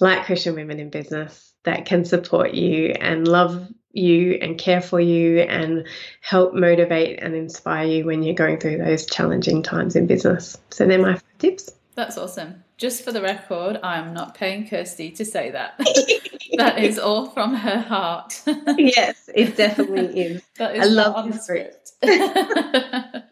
like 0.00 0.26
christian 0.26 0.54
women 0.54 0.80
in 0.80 0.90
business 0.90 1.52
that 1.64 1.86
can 1.86 2.04
support 2.04 2.54
you 2.54 2.94
and 3.00 3.26
love 3.26 3.68
you 3.92 4.38
and 4.40 4.58
care 4.58 4.80
for 4.80 5.00
you 5.00 5.40
and 5.40 5.86
help 6.20 6.54
motivate 6.54 7.22
and 7.22 7.34
inspire 7.34 7.86
you 7.86 8.04
when 8.04 8.22
you're 8.22 8.34
going 8.34 8.58
through 8.58 8.78
those 8.78 9.06
challenging 9.06 9.62
times 9.62 9.96
in 9.96 10.06
business. 10.06 10.56
So 10.70 10.86
they're 10.86 10.98
my 10.98 11.20
tips 11.38 11.70
that's 11.98 12.16
awesome 12.16 12.64
just 12.78 13.04
for 13.04 13.12
the 13.12 13.20
record, 13.20 13.80
I 13.82 13.98
am 13.98 14.14
not 14.14 14.34
paying 14.34 14.66
Kirsty 14.68 15.10
to 15.10 15.24
say 15.24 15.50
that. 15.50 15.76
that 16.56 16.78
is 16.78 16.98
all 16.98 17.28
from 17.30 17.54
her 17.54 17.80
heart. 17.80 18.40
yes, 18.78 19.28
it 19.34 19.56
definitely 19.56 20.20
is. 20.20 20.42
That 20.56 20.76
is 20.76 20.82
I 20.82 20.88
love 20.88 21.30
the 21.30 21.38
script. 21.38 21.92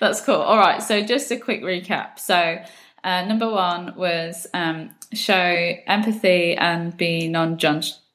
That's 0.00 0.22
cool. 0.22 0.34
All 0.34 0.56
right, 0.56 0.82
so 0.82 1.02
just 1.04 1.30
a 1.30 1.36
quick 1.36 1.62
recap. 1.62 2.18
So, 2.18 2.58
uh, 3.04 3.24
number 3.26 3.50
one 3.50 3.94
was 3.96 4.46
um, 4.54 4.90
show 5.12 5.74
empathy 5.86 6.56
and 6.56 6.96
be 6.96 7.28
non 7.28 7.58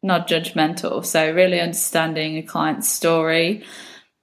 non 0.01 0.21
judgmental. 0.21 1.05
So, 1.05 1.31
really 1.31 1.61
understanding 1.61 2.37
a 2.37 2.41
client's 2.41 2.89
story 2.89 3.63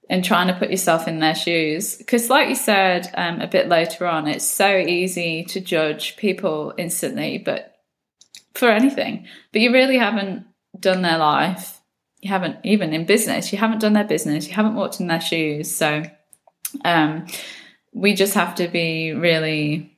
and 0.09 0.23
trying 0.23 0.47
to 0.47 0.53
put 0.53 0.71
yourself 0.71 1.07
in 1.07 1.19
their 1.19 1.35
shoes. 1.35 1.95
Because, 1.95 2.29
like 2.29 2.49
you 2.49 2.55
said 2.55 3.11
um, 3.15 3.41
a 3.41 3.47
bit 3.47 3.67
later 3.67 4.05
on, 4.07 4.27
it's 4.27 4.45
so 4.45 4.77
easy 4.77 5.43
to 5.45 5.59
judge 5.59 6.17
people 6.17 6.73
instantly, 6.77 7.37
but 7.37 7.75
for 8.53 8.69
anything. 8.69 9.27
But 9.51 9.61
you 9.61 9.71
really 9.73 9.97
haven't 9.97 10.45
done 10.79 11.01
their 11.01 11.17
life. 11.17 11.79
You 12.21 12.29
haven't, 12.29 12.57
even 12.63 12.93
in 12.93 13.05
business, 13.05 13.51
you 13.51 13.59
haven't 13.59 13.79
done 13.79 13.93
their 13.93 14.03
business. 14.03 14.47
You 14.47 14.53
haven't 14.53 14.75
walked 14.75 14.99
in 14.99 15.07
their 15.07 15.21
shoes. 15.21 15.73
So, 15.75 16.03
um, 16.83 17.27
we 17.93 18.13
just 18.13 18.33
have 18.33 18.55
to 18.55 18.67
be 18.67 19.11
really 19.11 19.97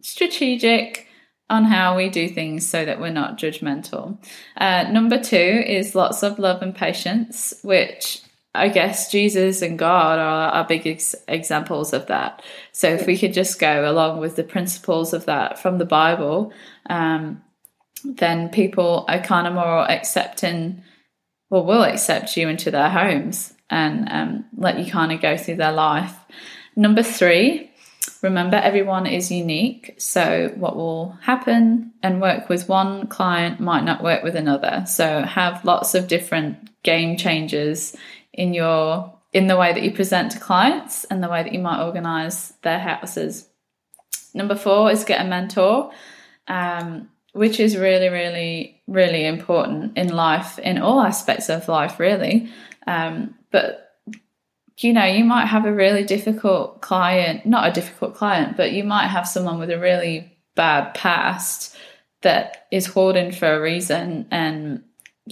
strategic 0.00 1.06
on 1.50 1.64
how 1.64 1.96
we 1.96 2.08
do 2.08 2.28
things 2.28 2.68
so 2.68 2.84
that 2.84 3.00
we're 3.00 3.10
not 3.10 3.38
judgmental. 3.38 4.18
Uh, 4.56 4.84
number 4.90 5.18
two 5.18 5.36
is 5.36 5.94
lots 5.94 6.22
of 6.22 6.38
love 6.38 6.62
and 6.62 6.74
patience, 6.74 7.54
which 7.62 8.22
I 8.58 8.68
guess 8.68 9.10
Jesus 9.10 9.62
and 9.62 9.78
God 9.78 10.18
are, 10.18 10.66
big 10.66 10.86
ex- 10.86 11.14
examples 11.26 11.92
of 11.92 12.06
that. 12.06 12.42
So 12.72 12.88
if 12.88 13.06
we 13.06 13.16
could 13.16 13.32
just 13.32 13.58
go 13.58 13.90
along 13.90 14.20
with 14.20 14.36
the 14.36 14.44
principles 14.44 15.12
of 15.12 15.24
that 15.26 15.58
from 15.58 15.78
the 15.78 15.84
Bible, 15.84 16.52
um, 16.90 17.42
then 18.04 18.48
people 18.48 19.04
are 19.08 19.20
kind 19.20 19.46
of 19.46 19.54
more 19.54 19.90
accepting, 19.90 20.82
or 21.50 21.64
will 21.64 21.84
accept 21.84 22.36
you 22.36 22.48
into 22.48 22.70
their 22.70 22.90
homes 22.90 23.54
and 23.70 24.08
um, 24.10 24.44
let 24.56 24.78
you 24.78 24.90
kind 24.90 25.12
of 25.12 25.20
go 25.20 25.36
through 25.36 25.56
their 25.56 25.72
life. 25.72 26.14
Number 26.76 27.02
three, 27.02 27.70
remember 28.22 28.56
everyone 28.56 29.06
is 29.06 29.30
unique. 29.30 29.94
So 29.98 30.52
what 30.56 30.76
will 30.76 31.18
happen 31.22 31.92
and 32.02 32.20
work 32.20 32.48
with 32.48 32.68
one 32.68 33.06
client 33.06 33.60
might 33.60 33.84
not 33.84 34.02
work 34.02 34.22
with 34.22 34.36
another. 34.36 34.84
So 34.86 35.22
have 35.22 35.64
lots 35.64 35.94
of 35.94 36.08
different 36.08 36.70
game 36.82 37.16
changers 37.16 37.96
in 38.38 38.54
your 38.54 39.12
in 39.32 39.46
the 39.46 39.56
way 39.56 39.74
that 39.74 39.82
you 39.82 39.92
present 39.92 40.32
to 40.32 40.40
clients 40.40 41.04
and 41.04 41.22
the 41.22 41.28
way 41.28 41.42
that 41.42 41.52
you 41.52 41.58
might 41.58 41.84
organize 41.84 42.54
their 42.62 42.78
houses. 42.78 43.46
Number 44.32 44.54
four 44.54 44.90
is 44.90 45.04
get 45.04 45.20
a 45.20 45.28
mentor, 45.28 45.90
um, 46.46 47.10
which 47.32 47.60
is 47.60 47.76
really, 47.76 48.08
really, 48.08 48.80
really 48.86 49.26
important 49.26 49.98
in 49.98 50.08
life, 50.08 50.58
in 50.60 50.78
all 50.78 51.02
aspects 51.02 51.50
of 51.50 51.68
life, 51.68 52.00
really. 52.00 52.50
Um, 52.86 53.34
but 53.50 53.84
you 54.78 54.92
know, 54.92 55.04
you 55.04 55.24
might 55.24 55.46
have 55.46 55.66
a 55.66 55.72
really 55.72 56.04
difficult 56.04 56.80
client, 56.80 57.44
not 57.44 57.68
a 57.68 57.72
difficult 57.72 58.14
client, 58.14 58.56
but 58.56 58.72
you 58.72 58.84
might 58.84 59.08
have 59.08 59.26
someone 59.26 59.58
with 59.58 59.70
a 59.70 59.78
really 59.78 60.32
bad 60.54 60.94
past 60.94 61.76
that 62.22 62.66
is 62.70 62.86
hoarding 62.86 63.32
for 63.32 63.52
a 63.52 63.60
reason 63.60 64.26
and 64.30 64.84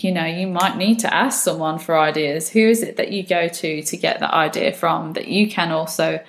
you 0.05 0.13
know, 0.13 0.25
you 0.25 0.47
might 0.47 0.77
need 0.77 0.99
to 1.01 1.15
ask 1.15 1.43
someone 1.43 1.79
for 1.79 1.99
ideas. 1.99 2.49
Who 2.51 2.61
is 2.61 2.83
it 2.83 2.97
that 2.97 3.13
you 3.13 3.27
go 3.27 3.49
to 3.49 3.83
to 3.83 3.97
get 3.97 4.21
that 4.21 4.33
idea 4.33 4.73
from 4.73 5.13
that 5.15 5.29
you 5.29 5.49
can 5.49 5.73
also 5.73 6.21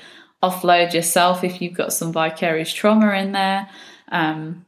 offload 0.43 0.93
yourself 0.93 1.43
if 1.43 1.61
you've 1.61 1.73
got 1.73 1.93
some 1.93 2.11
vicarious 2.11 2.71
trauma 2.73 3.13
in 3.13 3.31
there? 3.31 3.69
Um, 4.11 4.65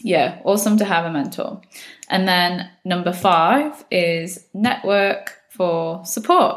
yeah, 0.00 0.40
awesome 0.44 0.76
to 0.78 0.84
have 0.84 1.04
a 1.04 1.10
mentor. 1.10 1.60
And 2.08 2.26
then 2.26 2.70
number 2.84 3.12
five 3.12 3.84
is 3.90 4.46
network 4.52 5.38
for 5.50 6.04
support. 6.04 6.56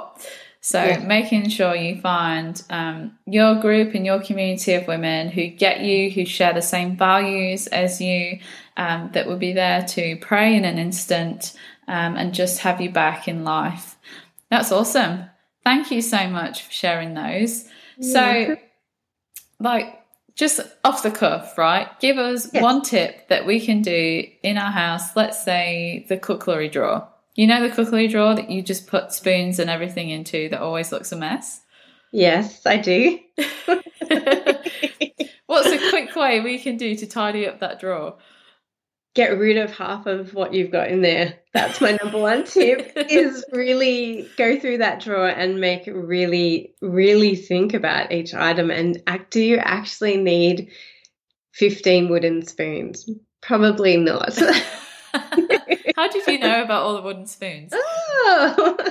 So 0.61 0.83
Yeah. 0.83 0.97
making 0.97 1.49
sure 1.49 1.75
you 1.75 2.01
find 2.01 2.59
um, 2.71 3.19
your 3.27 3.53
group 3.55 3.93
and 3.93 4.03
your 4.03 4.19
community 4.19 4.73
of 4.73 4.87
women 4.87 5.29
who 5.29 5.45
get 5.45 5.81
you, 5.81 6.09
who 6.09 6.25
share 6.25 6.53
the 6.53 6.61
same 6.63 6.97
values 6.97 7.67
as 7.67 8.01
you, 8.01 8.39
um, 8.75 9.11
that 9.13 9.27
will 9.27 9.37
be 9.37 9.53
there 9.53 9.83
to 9.83 10.17
pray 10.17 10.55
in 10.55 10.65
an 10.65 10.79
instant 10.79 11.53
um, 11.87 12.15
and 12.15 12.33
just 12.33 12.59
have 12.59 12.81
you 12.81 12.89
back 12.89 13.27
in 13.27 13.43
life. 13.43 13.95
That's 14.49 14.71
awesome. 14.71 15.25
Thank 15.63 15.91
you 15.91 16.01
so 16.01 16.27
much 16.27 16.63
for 16.63 16.71
sharing 16.71 17.13
those. 17.13 17.65
So, 18.01 18.55
like, 19.59 20.01
just 20.35 20.59
off 20.83 21.01
the 21.01 21.11
cuff, 21.11 21.57
right? 21.57 21.87
Give 21.99 22.17
us 22.17 22.49
Yes. 22.53 22.61
one 22.61 22.81
tip 22.81 23.27
that 23.29 23.45
we 23.45 23.59
can 23.59 23.81
do 23.81 24.25
in 24.43 24.57
our 24.57 24.71
house. 24.71 25.15
Let's 25.15 25.43
say 25.43 26.05
the 26.09 26.17
cookery 26.17 26.69
drawer. 26.69 27.07
You 27.35 27.47
know 27.47 27.67
the 27.67 27.73
cookery 27.73 28.07
drawer 28.07 28.35
that 28.35 28.49
you 28.49 28.61
just 28.61 28.87
put 28.87 29.11
spoons 29.11 29.59
and 29.59 29.69
everything 29.69 30.09
into 30.09 30.49
that 30.49 30.61
always 30.61 30.91
looks 30.91 31.11
a 31.11 31.15
mess? 31.17 31.61
Yes, 32.11 32.65
I 32.65 32.77
do. 32.77 33.19
What's 35.47 35.67
a 35.69 35.89
quick 35.89 36.15
way 36.15 36.41
we 36.41 36.59
can 36.59 36.77
do 36.77 36.95
to 36.95 37.05
tidy 37.07 37.47
up 37.47 37.59
that 37.59 37.79
drawer? 37.79 38.15
Get 39.15 39.37
rid 39.37 39.57
of 39.57 39.75
half 39.75 40.05
of 40.07 40.33
what 40.33 40.53
you've 40.53 40.71
got 40.71 40.89
in 40.89 41.01
there. 41.01 41.39
That's 41.53 41.79
my 41.79 41.97
number 42.03 42.19
one 42.19 42.43
tip 42.43 42.91
is 42.97 43.45
really 43.51 44.29
go 44.37 44.59
through 44.59 44.79
that 44.79 44.99
drawer 44.99 45.29
and 45.29 45.59
make 45.61 45.87
really, 45.87 46.75
really 46.81 47.35
think 47.35 47.73
about 47.73 48.11
each 48.11 48.33
item 48.33 48.69
and 48.69 49.01
act, 49.07 49.31
do 49.31 49.41
you 49.41 49.55
actually 49.57 50.17
need 50.17 50.69
15 51.53 52.09
wooden 52.09 52.45
spoons? 52.45 53.09
Probably 53.41 53.95
not. 53.95 54.37
How 55.95 56.09
did 56.09 56.27
you 56.27 56.39
know 56.39 56.61
about 56.61 56.83
all 56.83 56.95
the 56.95 57.01
wooden 57.01 57.25
spoons? 57.25 57.71
Oh. 57.73 58.77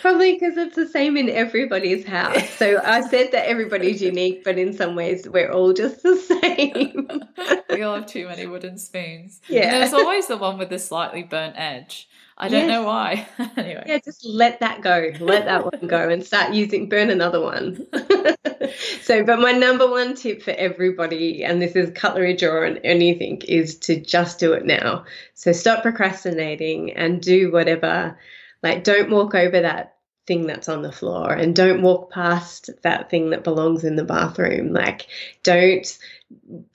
Probably 0.00 0.32
because 0.34 0.56
it's 0.56 0.74
the 0.74 0.88
same 0.88 1.16
in 1.16 1.28
everybody's 1.28 2.04
house. 2.04 2.50
So 2.50 2.80
I 2.82 3.02
said 3.02 3.30
that 3.32 3.48
everybody's 3.48 4.02
unique, 4.02 4.42
but 4.42 4.58
in 4.58 4.72
some 4.72 4.96
ways 4.96 5.28
we're 5.28 5.50
all 5.50 5.72
just 5.72 6.02
the 6.02 6.16
same. 6.44 7.22
we 7.70 7.82
all 7.82 7.96
have 7.96 8.06
too 8.06 8.26
many 8.28 8.46
wooden 8.46 8.78
spoons. 8.78 9.40
Yeah. 9.48 9.62
And 9.62 9.82
there's 9.82 9.92
always 9.92 10.26
the 10.26 10.36
one 10.36 10.58
with 10.58 10.70
the 10.70 10.78
slightly 10.78 11.22
burnt 11.22 11.54
edge. 11.56 12.08
I 12.36 12.48
don't 12.48 12.66
Yes. 12.66 12.68
know 12.68 12.82
why. 12.82 13.28
anyway. 13.56 13.84
Yeah, 13.86 13.98
just 14.04 14.24
let 14.24 14.58
that 14.60 14.80
go. 14.82 15.12
Let 15.20 15.44
that 15.44 15.64
one 15.64 15.86
go 15.86 16.08
and 16.08 16.24
start 16.24 16.52
using 16.52 16.88
burn 16.88 17.10
another 17.10 17.40
one. 17.40 17.86
so, 19.02 19.22
but 19.24 19.38
my 19.38 19.52
number 19.52 19.88
one 19.88 20.14
tip 20.16 20.42
for 20.42 20.50
everybody, 20.52 21.44
and 21.44 21.62
this 21.62 21.76
is 21.76 21.90
cutlery 21.94 22.34
drawer 22.34 22.64
and 22.64 22.80
anything, 22.82 23.40
is 23.46 23.78
to 23.80 24.00
just 24.00 24.40
do 24.40 24.52
it 24.52 24.64
now. 24.66 25.04
So 25.34 25.52
stop 25.52 25.82
procrastinating 25.82 26.92
and 26.92 27.20
do 27.20 27.52
whatever. 27.52 28.18
Like, 28.64 28.82
don't 28.82 29.10
walk 29.10 29.34
over 29.36 29.60
that 29.60 29.93
thing 30.26 30.46
that's 30.46 30.68
on 30.68 30.82
the 30.82 30.92
floor 30.92 31.32
and 31.32 31.54
don't 31.54 31.82
walk 31.82 32.10
past 32.10 32.70
that 32.82 33.10
thing 33.10 33.30
that 33.30 33.44
belongs 33.44 33.84
in 33.84 33.96
the 33.96 34.04
bathroom. 34.04 34.72
Like, 34.72 35.06
don't 35.42 35.98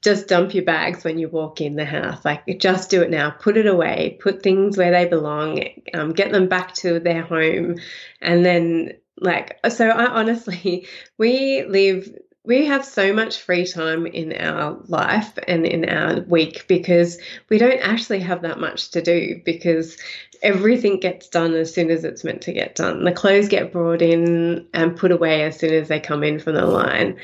just 0.01 0.27
dump 0.27 0.53
your 0.53 0.63
bags 0.63 1.03
when 1.03 1.17
you 1.17 1.27
walk 1.27 1.61
in 1.61 1.75
the 1.75 1.85
house. 1.85 2.23
Like, 2.23 2.45
just 2.59 2.89
do 2.89 3.01
it 3.01 3.09
now. 3.09 3.31
Put 3.31 3.57
it 3.57 3.65
away. 3.65 4.17
Put 4.21 4.43
things 4.43 4.77
where 4.77 4.91
they 4.91 5.05
belong. 5.05 5.63
Um, 5.93 6.13
get 6.13 6.31
them 6.31 6.47
back 6.47 6.73
to 6.75 6.99
their 6.99 7.23
home, 7.23 7.77
and 8.21 8.45
then 8.45 8.93
like. 9.17 9.59
So, 9.69 9.89
I 9.89 10.05
honestly, 10.05 10.87
we 11.17 11.63
live. 11.63 12.09
We 12.45 12.65
have 12.65 12.85
so 12.85 13.13
much 13.13 13.41
free 13.41 13.65
time 13.65 14.07
in 14.07 14.33
our 14.33 14.79
life 14.87 15.37
and 15.47 15.65
in 15.65 15.87
our 15.87 16.21
week 16.21 16.67
because 16.67 17.19
we 17.49 17.57
don't 17.57 17.79
actually 17.79 18.21
have 18.21 18.41
that 18.41 18.59
much 18.59 18.91
to 18.91 19.01
do 19.01 19.41
because 19.45 19.97
everything 20.41 20.99
gets 20.99 21.27
done 21.27 21.53
as 21.53 21.73
soon 21.73 21.91
as 21.91 22.03
it's 22.05 22.23
meant 22.23 22.41
to 22.43 22.53
get 22.53 22.75
done. 22.75 23.03
The 23.03 23.11
clothes 23.11 23.49
get 23.49 23.73
brought 23.73 24.01
in 24.01 24.67
and 24.73 24.95
put 24.95 25.11
away 25.11 25.43
as 25.43 25.59
soon 25.59 25.73
as 25.73 25.89
they 25.89 25.99
come 25.99 26.23
in 26.23 26.39
from 26.39 26.55
the 26.55 26.65
line 26.65 27.17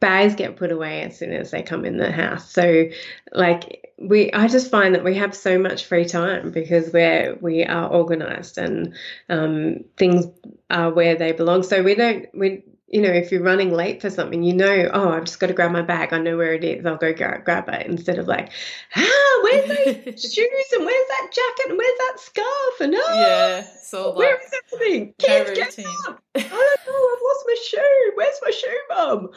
bags 0.00 0.34
get 0.34 0.56
put 0.56 0.72
away 0.72 1.02
as 1.02 1.18
soon 1.18 1.32
as 1.32 1.50
they 1.50 1.62
come 1.62 1.84
in 1.84 1.96
the 1.96 2.12
house. 2.12 2.50
So 2.50 2.88
like 3.32 3.92
we 3.98 4.32
I 4.32 4.46
just 4.48 4.70
find 4.70 4.94
that 4.94 5.04
we 5.04 5.14
have 5.14 5.34
so 5.34 5.58
much 5.58 5.86
free 5.86 6.04
time 6.04 6.50
because 6.50 6.92
we're 6.92 7.36
we 7.40 7.64
are 7.64 7.88
organized 7.88 8.58
and 8.58 8.94
um, 9.28 9.84
things 9.96 10.26
are 10.70 10.90
where 10.92 11.16
they 11.16 11.32
belong. 11.32 11.62
So 11.62 11.82
we 11.82 11.94
don't 11.94 12.26
we 12.34 12.62
you 12.88 13.00
know, 13.00 13.10
if 13.10 13.32
you're 13.32 13.42
running 13.42 13.72
late 13.72 14.00
for 14.00 14.08
something, 14.10 14.44
you 14.44 14.54
know, 14.54 14.88
oh, 14.92 15.08
I've 15.10 15.24
just 15.24 15.40
got 15.40 15.48
to 15.48 15.52
grab 15.52 15.72
my 15.72 15.82
bag. 15.82 16.12
I 16.12 16.18
know 16.18 16.36
where 16.36 16.54
it 16.54 16.62
is. 16.62 16.86
I'll 16.86 16.96
go 16.96 17.12
grab, 17.12 17.44
grab 17.44 17.68
it 17.68 17.84
instead 17.86 18.16
of 18.18 18.28
like, 18.28 18.52
ah, 18.94 19.40
where's 19.42 19.66
those 19.66 20.22
shoes 20.32 20.72
and 20.72 20.84
where's 20.84 21.08
that 21.08 21.28
jacket 21.32 21.70
and 21.70 21.78
where's 21.78 21.98
that 21.98 22.14
scarf 22.18 22.80
and 22.80 22.94
oh, 22.96 23.18
yeah. 23.18 23.64
So 23.82 24.14
where 24.14 24.36
is 24.36 24.52
everything? 24.72 25.14
Kids, 25.18 25.50
get 25.50 25.76
up! 26.06 26.22
I 26.36 26.40
don't 26.40 26.52
know. 26.52 27.08
I've 27.12 27.22
lost 27.24 27.44
my 27.46 27.56
shoe. 27.68 28.12
Where's 28.14 28.40
my 28.42 28.50
shoe, 28.50 28.80
mum? 28.90 29.30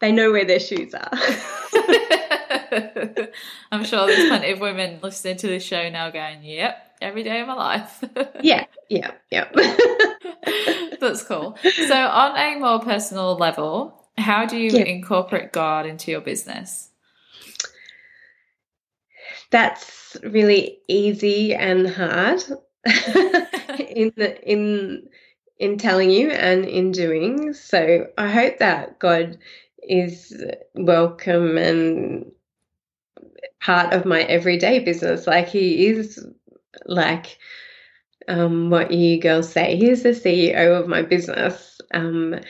They 0.00 0.12
know 0.12 0.30
where 0.32 0.44
their 0.44 0.60
shoes 0.60 0.92
are. 0.92 1.08
I'm 3.72 3.84
sure 3.84 4.06
there's 4.06 4.28
plenty 4.28 4.50
of 4.50 4.60
women 4.60 4.98
listening 5.02 5.38
to 5.38 5.46
this 5.46 5.64
show 5.64 5.88
now 5.88 6.10
going, 6.10 6.42
Yep, 6.42 6.96
every 7.00 7.22
day 7.22 7.40
of 7.40 7.48
my 7.48 7.54
life. 7.54 8.04
yeah, 8.42 8.66
yeah, 8.90 9.12
yeah. 9.30 9.48
That's 11.04 11.24
cool. 11.24 11.58
So, 11.80 11.94
on 11.96 12.36
a 12.38 12.58
more 12.60 12.80
personal 12.80 13.36
level, 13.36 14.08
how 14.18 14.46
do 14.46 14.58
you 14.58 14.78
Yeah. 14.78 14.84
incorporate 14.84 15.52
God 15.52 15.86
into 15.86 16.10
your 16.12 16.22
business? 16.22 16.90
That's 19.50 20.16
really 20.24 20.80
easy 20.88 21.54
and 21.54 21.88
hard 21.88 22.42
in 22.86 24.12
the, 24.16 24.38
in 24.44 25.08
in 25.58 25.78
telling 25.78 26.10
you 26.10 26.30
and 26.30 26.66
in 26.66 26.92
doing. 26.92 27.54
So 27.54 28.08
I 28.18 28.30
hope 28.30 28.58
that 28.60 29.00
God 29.00 29.38
is 29.82 30.34
welcome 30.74 31.58
and 31.58 32.32
part 33.60 33.94
of 33.94 34.04
my 34.06 34.22
everyday 34.24 34.80
business. 34.80 35.26
Like 35.26 35.48
He 35.48 35.86
is 35.88 36.24
like 36.86 37.38
um, 38.28 38.70
what 38.70 38.90
you 38.90 39.20
girls 39.20 39.50
say. 39.50 39.76
He's 39.76 40.02
the 40.02 40.10
CEO 40.10 40.78
of 40.78 40.88
my 40.88 41.02
business. 41.02 41.80
Um, 41.92 42.40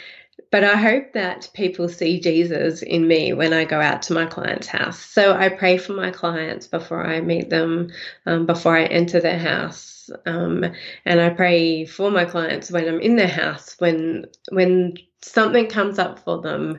but 0.51 0.63
I 0.63 0.77
hope 0.77 1.15
that 1.15 1.51
people 1.53 1.89
see 1.89 2.21
Jesus 2.21 2.83
in 2.83 3.09
me 3.09 3.33
when 3.33 3.53
I 3.53 3.65
go 3.65 3.81
out 3.81 4.03
to 4.03 4.13
my 4.13 4.25
client's 4.25 4.69
house. 4.69 5.01
So 5.01 5.33
I 5.33 5.49
pray 5.49 5.79
for 5.79 5.95
my 5.95 6.13
clients 6.13 6.69
before 6.69 7.05
I 7.05 7.21
meet 7.21 7.51
them, 7.51 7.91
um, 8.27 8.47
before 8.47 8.77
I 8.77 8.85
enter 8.85 9.19
their 9.19 9.39
house, 9.39 10.11
um, 10.27 10.65
and 11.07 11.21
I 11.21 11.31
pray 11.31 11.87
for 11.87 12.11
my 12.11 12.25
clients 12.25 12.71
when 12.71 12.87
I'm 12.87 13.01
in 13.01 13.17
their 13.17 13.27
house. 13.27 13.75
When 13.81 14.27
when 14.53 14.95
something 15.23 15.67
comes 15.67 15.99
up 15.99 16.21
for 16.21 16.41
them, 16.41 16.79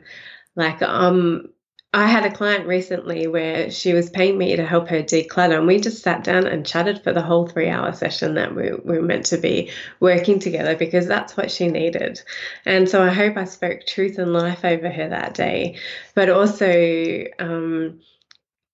like 0.55 0.81
um, 0.81 1.49
I 1.95 2.07
had 2.07 2.25
a 2.25 2.35
client 2.35 2.67
recently 2.67 3.25
where 3.25 3.71
she 3.71 3.93
was 3.93 4.09
paying 4.09 4.37
me 4.37 4.53
to 4.57 4.65
help 4.65 4.89
her 4.89 5.01
declutter, 5.01 5.57
and 5.57 5.65
we 5.65 5.79
just 5.79 6.03
sat 6.03 6.25
down 6.25 6.45
and 6.45 6.65
chatted 6.65 7.01
for 7.01 7.13
the 7.13 7.21
whole 7.21 7.47
three 7.47 7.69
hour 7.69 7.93
session 7.93 8.33
that 8.33 8.53
we, 8.53 8.73
we 8.83 8.97
were 8.97 9.01
meant 9.01 9.27
to 9.27 9.37
be 9.37 9.71
working 10.01 10.39
together 10.39 10.75
because 10.75 11.07
that's 11.07 11.37
what 11.37 11.49
she 11.49 11.69
needed. 11.69 12.21
And 12.65 12.89
so 12.89 13.01
I 13.01 13.11
hope 13.11 13.37
I 13.37 13.45
spoke 13.45 13.85
truth 13.85 14.17
and 14.17 14.33
life 14.33 14.65
over 14.65 14.89
her 14.89 15.07
that 15.07 15.35
day. 15.35 15.77
But 16.15 16.29
also, 16.29 17.23
um, 17.39 18.01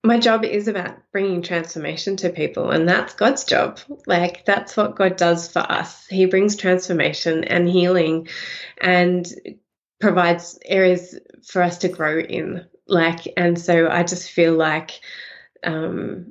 my 0.02 0.18
job 0.18 0.44
is 0.44 0.66
about 0.66 0.96
bringing 1.12 1.42
transformation 1.42 2.16
to 2.16 2.30
people, 2.30 2.72
and 2.72 2.88
that's 2.88 3.14
God's 3.14 3.44
job. 3.44 3.78
Like, 4.04 4.44
that's 4.46 4.76
what 4.76 4.96
God 4.96 5.16
does 5.16 5.46
for 5.46 5.60
us. 5.60 6.08
He 6.08 6.26
brings 6.26 6.56
transformation 6.56 7.44
and 7.44 7.68
healing 7.68 8.26
and 8.80 9.32
provides 10.00 10.58
areas 10.64 11.16
for 11.46 11.62
us 11.62 11.78
to 11.78 11.88
grow 11.88 12.18
in 12.18 12.66
like 12.92 13.26
and 13.36 13.58
so 13.58 13.88
i 13.88 14.02
just 14.02 14.30
feel 14.30 14.54
like 14.54 15.00
um 15.64 16.26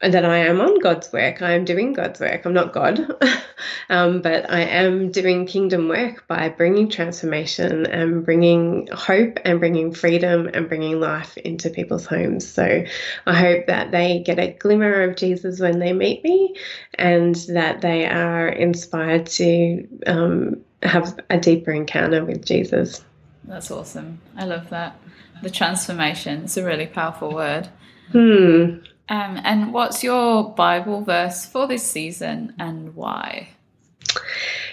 that 0.00 0.24
i 0.24 0.38
am 0.38 0.60
on 0.60 0.78
god's 0.80 1.12
work 1.12 1.42
i 1.42 1.52
am 1.52 1.64
doing 1.64 1.92
god's 1.92 2.20
work 2.20 2.44
i'm 2.44 2.52
not 2.52 2.72
god 2.72 3.00
um, 3.88 4.20
but 4.20 4.50
i 4.50 4.60
am 4.60 5.10
doing 5.12 5.46
kingdom 5.46 5.88
work 5.88 6.26
by 6.26 6.48
bringing 6.48 6.88
transformation 6.88 7.86
and 7.86 8.24
bringing 8.24 8.88
hope 8.92 9.38
and 9.44 9.60
bringing 9.60 9.92
freedom 9.92 10.50
and 10.52 10.68
bringing 10.68 10.98
life 10.98 11.36
into 11.38 11.70
people's 11.70 12.04
homes 12.04 12.46
so 12.46 12.84
i 13.26 13.34
hope 13.34 13.66
that 13.66 13.92
they 13.92 14.18
get 14.26 14.40
a 14.40 14.52
glimmer 14.58 15.02
of 15.02 15.16
jesus 15.16 15.60
when 15.60 15.78
they 15.78 15.92
meet 15.92 16.22
me 16.24 16.54
and 16.94 17.36
that 17.48 17.80
they 17.80 18.04
are 18.06 18.48
inspired 18.48 19.24
to 19.24 19.86
um, 20.08 20.60
have 20.82 21.16
a 21.30 21.38
deeper 21.38 21.70
encounter 21.72 22.24
with 22.24 22.44
jesus 22.44 23.02
That's 23.44 23.70
awesome. 23.70 24.20
I 24.36 24.44
love 24.46 24.68
that. 24.70 24.96
The 25.42 25.50
transformation. 25.50 26.44
It's 26.44 26.56
a 26.56 26.64
really 26.64 26.86
powerful 26.86 27.34
word. 27.34 27.68
hmm 28.12 28.78
Um, 29.08 29.40
and 29.44 29.72
what's 29.72 30.02
your 30.02 30.54
Bible 30.54 31.02
verse 31.02 31.44
for 31.44 31.66
this 31.66 31.82
season 31.82 32.54
and 32.58 32.94
why? 32.94 33.48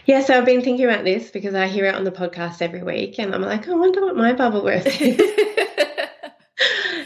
Yeah, 0.05 0.21
so 0.21 0.37
I've 0.37 0.45
been 0.45 0.61
thinking 0.61 0.85
about 0.85 1.03
this 1.03 1.29
because 1.29 1.55
I 1.55 1.67
hear 1.67 1.85
it 1.85 1.95
on 1.95 2.03
the 2.03 2.11
podcast 2.11 2.61
every 2.61 2.83
week, 2.83 3.19
and 3.19 3.33
I'm 3.33 3.41
like, 3.41 3.67
I 3.67 3.73
wonder 3.73 4.01
what 4.01 4.15
my 4.15 4.33
Bible 4.33 4.61
verse 4.61 4.85
is. 5.01 5.19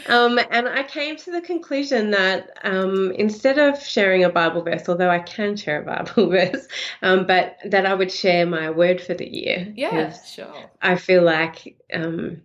Um, 0.06 0.38
and 0.50 0.68
I 0.68 0.82
came 0.82 1.16
to 1.16 1.30
the 1.32 1.40
conclusion 1.40 2.10
that 2.10 2.50
um, 2.62 3.12
instead 3.12 3.58
of 3.58 3.82
sharing 3.82 4.24
a 4.24 4.30
Bible 4.30 4.62
verse, 4.62 4.88
although 4.88 5.10
I 5.10 5.20
can 5.20 5.56
share 5.56 5.80
a 5.80 5.84
Bible 5.84 6.28
verse, 6.30 6.68
um, 7.02 7.26
but 7.26 7.56
that 7.64 7.86
I 7.86 7.94
would 7.94 8.12
share 8.12 8.46
my 8.46 8.70
word 8.70 9.00
for 9.00 9.14
the 9.14 9.28
year. 9.28 9.72
Yeah, 9.74 10.12
sure. 10.22 10.70
I 10.82 10.96
feel 10.96 11.22
like, 11.22 11.76
um, 11.92 12.42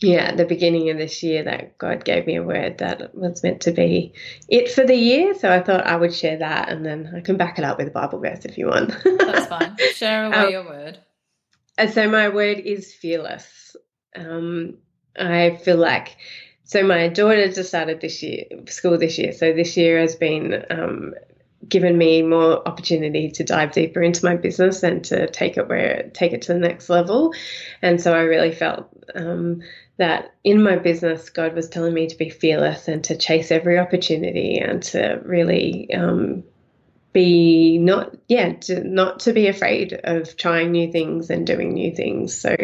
yeah, 0.00 0.24
at 0.24 0.36
the 0.36 0.44
beginning 0.44 0.90
of 0.90 0.98
this 0.98 1.22
year, 1.22 1.42
that 1.44 1.78
God 1.78 2.04
gave 2.04 2.26
me 2.26 2.36
a 2.36 2.42
word 2.42 2.78
that 2.78 3.14
was 3.14 3.42
meant 3.42 3.62
to 3.62 3.72
be 3.72 4.12
it 4.48 4.70
for 4.70 4.84
the 4.84 4.94
year. 4.94 5.34
So 5.34 5.50
I 5.50 5.62
thought 5.62 5.86
I 5.86 5.96
would 5.96 6.14
share 6.14 6.38
that, 6.38 6.68
and 6.68 6.84
then 6.84 7.12
I 7.16 7.20
can 7.20 7.36
back 7.36 7.58
it 7.58 7.64
up 7.64 7.78
with 7.78 7.88
a 7.88 7.92
Bible 7.92 8.18
verse 8.18 8.44
if 8.44 8.58
you 8.58 8.66
want. 8.66 8.94
That's 9.04 9.46
fine. 9.48 9.76
Share 9.94 10.26
away 10.26 10.36
um, 10.36 10.50
your 10.50 10.64
word. 10.64 10.98
And 11.78 11.90
so 11.90 12.08
my 12.08 12.28
word 12.28 12.58
is 12.58 12.92
fearless. 12.92 13.76
Um, 14.14 14.78
I 15.18 15.56
feel 15.62 15.76
like 15.76 16.16
so 16.64 16.82
my 16.82 17.08
daughter 17.08 17.46
just 17.46 17.68
started 17.68 18.00
this 18.00 18.22
year 18.22 18.44
school 18.66 18.98
this 18.98 19.18
year. 19.18 19.32
So 19.32 19.52
this 19.52 19.76
year 19.76 20.00
has 20.00 20.16
been 20.16 20.64
um, 20.68 21.14
given 21.68 21.96
me 21.96 22.22
more 22.22 22.66
opportunity 22.66 23.30
to 23.30 23.44
dive 23.44 23.72
deeper 23.72 24.02
into 24.02 24.24
my 24.24 24.36
business 24.36 24.82
and 24.82 25.04
to 25.04 25.28
take 25.30 25.56
it 25.56 25.68
where 25.68 26.10
take 26.12 26.32
it 26.32 26.42
to 26.42 26.52
the 26.52 26.58
next 26.58 26.88
level. 26.88 27.32
And 27.82 28.00
so 28.00 28.14
I 28.14 28.20
really 28.22 28.52
felt 28.52 28.88
um, 29.14 29.62
that 29.98 30.34
in 30.44 30.62
my 30.62 30.76
business, 30.76 31.30
God 31.30 31.54
was 31.54 31.68
telling 31.68 31.94
me 31.94 32.06
to 32.06 32.16
be 32.16 32.28
fearless 32.28 32.88
and 32.88 33.02
to 33.04 33.16
chase 33.16 33.50
every 33.50 33.78
opportunity 33.78 34.58
and 34.58 34.82
to 34.84 35.20
really 35.24 35.92
um, 35.94 36.44
be 37.16 37.78
not 37.78 38.14
yeah 38.28 38.52
to, 38.52 38.84
not 38.84 39.20
to 39.20 39.32
be 39.32 39.46
afraid 39.46 39.98
of 40.04 40.36
trying 40.36 40.70
new 40.70 40.92
things 40.92 41.30
and 41.30 41.46
doing 41.46 41.72
new 41.72 41.90
things. 41.90 42.38
So 42.38 42.54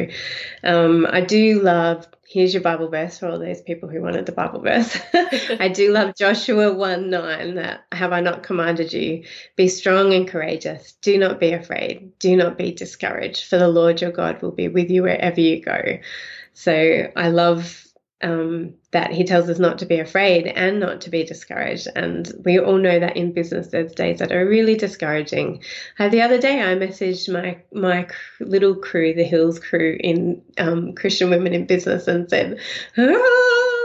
um, 0.62 1.06
i 1.10 1.22
do 1.22 1.62
love 1.62 2.06
here's 2.28 2.52
your 2.52 2.62
bible 2.62 2.90
verse 2.90 3.18
for 3.18 3.28
all 3.28 3.38
those 3.38 3.62
people 3.62 3.88
who 3.88 4.02
wanted 4.02 4.26
the 4.26 4.32
bible 4.32 4.60
verse. 4.60 4.98
I 5.58 5.68
do 5.68 5.90
love 5.90 6.16
joshua 6.16 6.70
1 6.74 7.08
9 7.08 7.54
that 7.54 7.86
have 7.92 8.12
i 8.12 8.20
not 8.20 8.42
commanded 8.42 8.92
you? 8.92 9.24
Be 9.56 9.68
strong 9.68 10.12
and 10.12 10.28
courageous. 10.28 10.92
Do 11.00 11.16
not 11.16 11.40
be 11.40 11.52
afraid. 11.52 12.18
Do 12.18 12.36
not 12.36 12.58
be 12.58 12.72
discouraged. 12.72 13.44
For 13.48 13.56
the 13.56 13.68
lord 13.68 14.02
your 14.02 14.12
god 14.12 14.42
will 14.42 14.52
be 14.52 14.68
with 14.68 14.90
you 14.90 15.04
wherever 15.04 15.40
you 15.40 15.62
go 15.62 15.98
so 16.52 17.10
i 17.16 17.28
love 17.28 17.82
um, 18.22 18.74
that 18.92 19.10
he 19.10 19.24
tells 19.24 19.48
us 19.48 19.58
not 19.58 19.78
to 19.78 19.86
be 19.86 19.98
afraid 19.98 20.46
and 20.46 20.78
not 20.78 21.00
to 21.02 21.10
be 21.10 21.24
discouraged. 21.24 21.88
And 21.96 22.30
we 22.44 22.58
all 22.58 22.78
know 22.78 23.00
that 23.00 23.16
in 23.16 23.32
business, 23.32 23.68
there's 23.68 23.92
days 23.92 24.20
that 24.20 24.32
are 24.32 24.46
really 24.46 24.76
discouraging. 24.76 25.62
Uh, 25.98 26.08
the 26.08 26.22
other 26.22 26.38
day, 26.38 26.60
I 26.60 26.74
messaged 26.76 27.32
my 27.32 27.58
my 27.72 28.06
little 28.40 28.76
crew, 28.76 29.12
the 29.14 29.24
Hills 29.24 29.58
crew 29.58 29.98
in 30.00 30.40
um, 30.58 30.94
Christian 30.94 31.30
Women 31.30 31.52
in 31.52 31.66
Business, 31.66 32.06
and 32.06 32.28
said, 32.30 32.58
I'm 32.96 33.08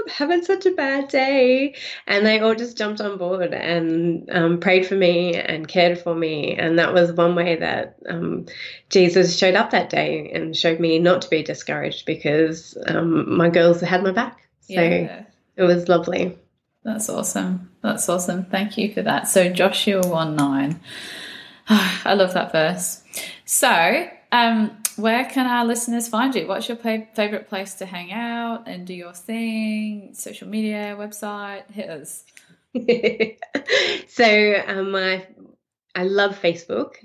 having 0.09 0.43
such 0.43 0.65
a 0.65 0.71
bad 0.71 1.07
day. 1.07 1.75
And 2.05 2.25
they 2.25 2.39
all 2.39 2.55
just 2.55 2.77
jumped 2.77 3.01
on 3.01 3.17
board 3.17 3.53
and 3.53 4.29
um, 4.31 4.59
prayed 4.59 4.85
for 4.85 4.95
me 4.95 5.35
and 5.35 5.67
cared 5.67 5.99
for 5.99 6.15
me. 6.15 6.55
And 6.55 6.79
that 6.79 6.93
was 6.93 7.11
one 7.11 7.35
way 7.35 7.55
that 7.55 7.97
um, 8.09 8.45
Jesus 8.89 9.37
showed 9.37 9.55
up 9.55 9.71
that 9.71 9.89
day 9.89 10.31
and 10.33 10.55
showed 10.55 10.79
me 10.79 10.99
not 10.99 11.21
to 11.23 11.29
be 11.29 11.43
discouraged 11.43 12.05
because 12.05 12.77
um, 12.87 13.37
my 13.37 13.49
girls 13.49 13.81
had 13.81 14.03
my 14.03 14.11
back. 14.11 14.47
So 14.61 14.81
yeah. 14.81 15.23
it 15.55 15.63
was 15.63 15.87
lovely. 15.87 16.37
That's 16.83 17.09
awesome. 17.09 17.69
That's 17.81 18.07
awesome. 18.07 18.45
Thank 18.45 18.77
you 18.77 18.93
for 18.93 19.01
that. 19.01 19.27
So 19.27 19.49
Joshua 19.49 20.07
1 20.07 20.35
9. 20.35 20.79
I 21.69 22.13
love 22.13 22.33
that 22.33 22.51
verse. 22.51 23.03
So, 23.45 24.09
um, 24.31 24.77
where 24.97 25.25
can 25.25 25.45
our 25.45 25.65
listeners 25.65 26.07
find 26.07 26.35
you? 26.35 26.47
What's 26.47 26.67
your 26.67 26.77
favorite 26.77 27.47
place 27.47 27.75
to 27.75 27.85
hang 27.85 28.11
out 28.11 28.67
and 28.67 28.85
do 28.85 28.93
your 28.93 29.13
thing? 29.13 30.13
Social 30.13 30.47
media, 30.47 30.95
website, 30.97 31.69
hit 31.71 31.89
us. 31.89 32.23
so, 34.07 34.55
um, 34.67 34.95
I, 34.95 35.27
I 35.95 36.03
love 36.03 36.39
Facebook. 36.39 36.95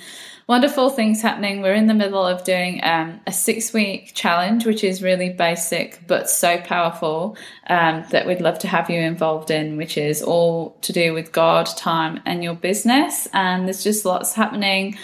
wonderful 0.47 0.89
things 0.89 1.21
happening. 1.21 1.61
We're 1.61 1.75
in 1.75 1.85
the 1.85 1.93
middle 1.93 2.25
of 2.25 2.43
doing 2.43 2.83
um, 2.83 3.19
a 3.27 3.31
six 3.31 3.73
week 3.73 4.15
challenge, 4.15 4.65
which 4.65 4.83
is 4.83 5.03
really 5.03 5.29
basic 5.29 6.01
but 6.07 6.31
so 6.31 6.57
powerful 6.61 7.37
um, 7.67 8.03
that 8.09 8.25
we'd 8.25 8.41
love 8.41 8.57
to 8.59 8.67
have 8.67 8.89
you 8.89 8.99
involved 8.99 9.51
in, 9.51 9.77
which 9.77 9.99
is 9.99 10.23
all 10.23 10.75
to 10.81 10.91
do 10.91 11.13
with 11.13 11.31
God, 11.31 11.67
time, 11.77 12.21
and 12.25 12.43
your 12.43 12.55
business. 12.55 13.27
And 13.33 13.67
there's 13.67 13.83
just 13.83 14.03
lots 14.03 14.33
happening. 14.33 14.97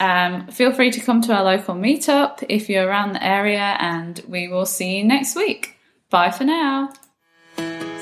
Um, 0.00 0.48
feel 0.48 0.72
free 0.72 0.90
to 0.90 1.00
come 1.00 1.22
to 1.22 1.34
our 1.34 1.44
local 1.44 1.74
meetup 1.74 2.44
if 2.48 2.68
you're 2.68 2.86
around 2.86 3.12
the 3.12 3.24
area, 3.24 3.76
and 3.78 4.20
we 4.28 4.48
will 4.48 4.66
see 4.66 4.98
you 4.98 5.04
next 5.04 5.36
week. 5.36 5.76
Bye 6.10 6.30
for 6.30 6.44
now. 6.44 6.92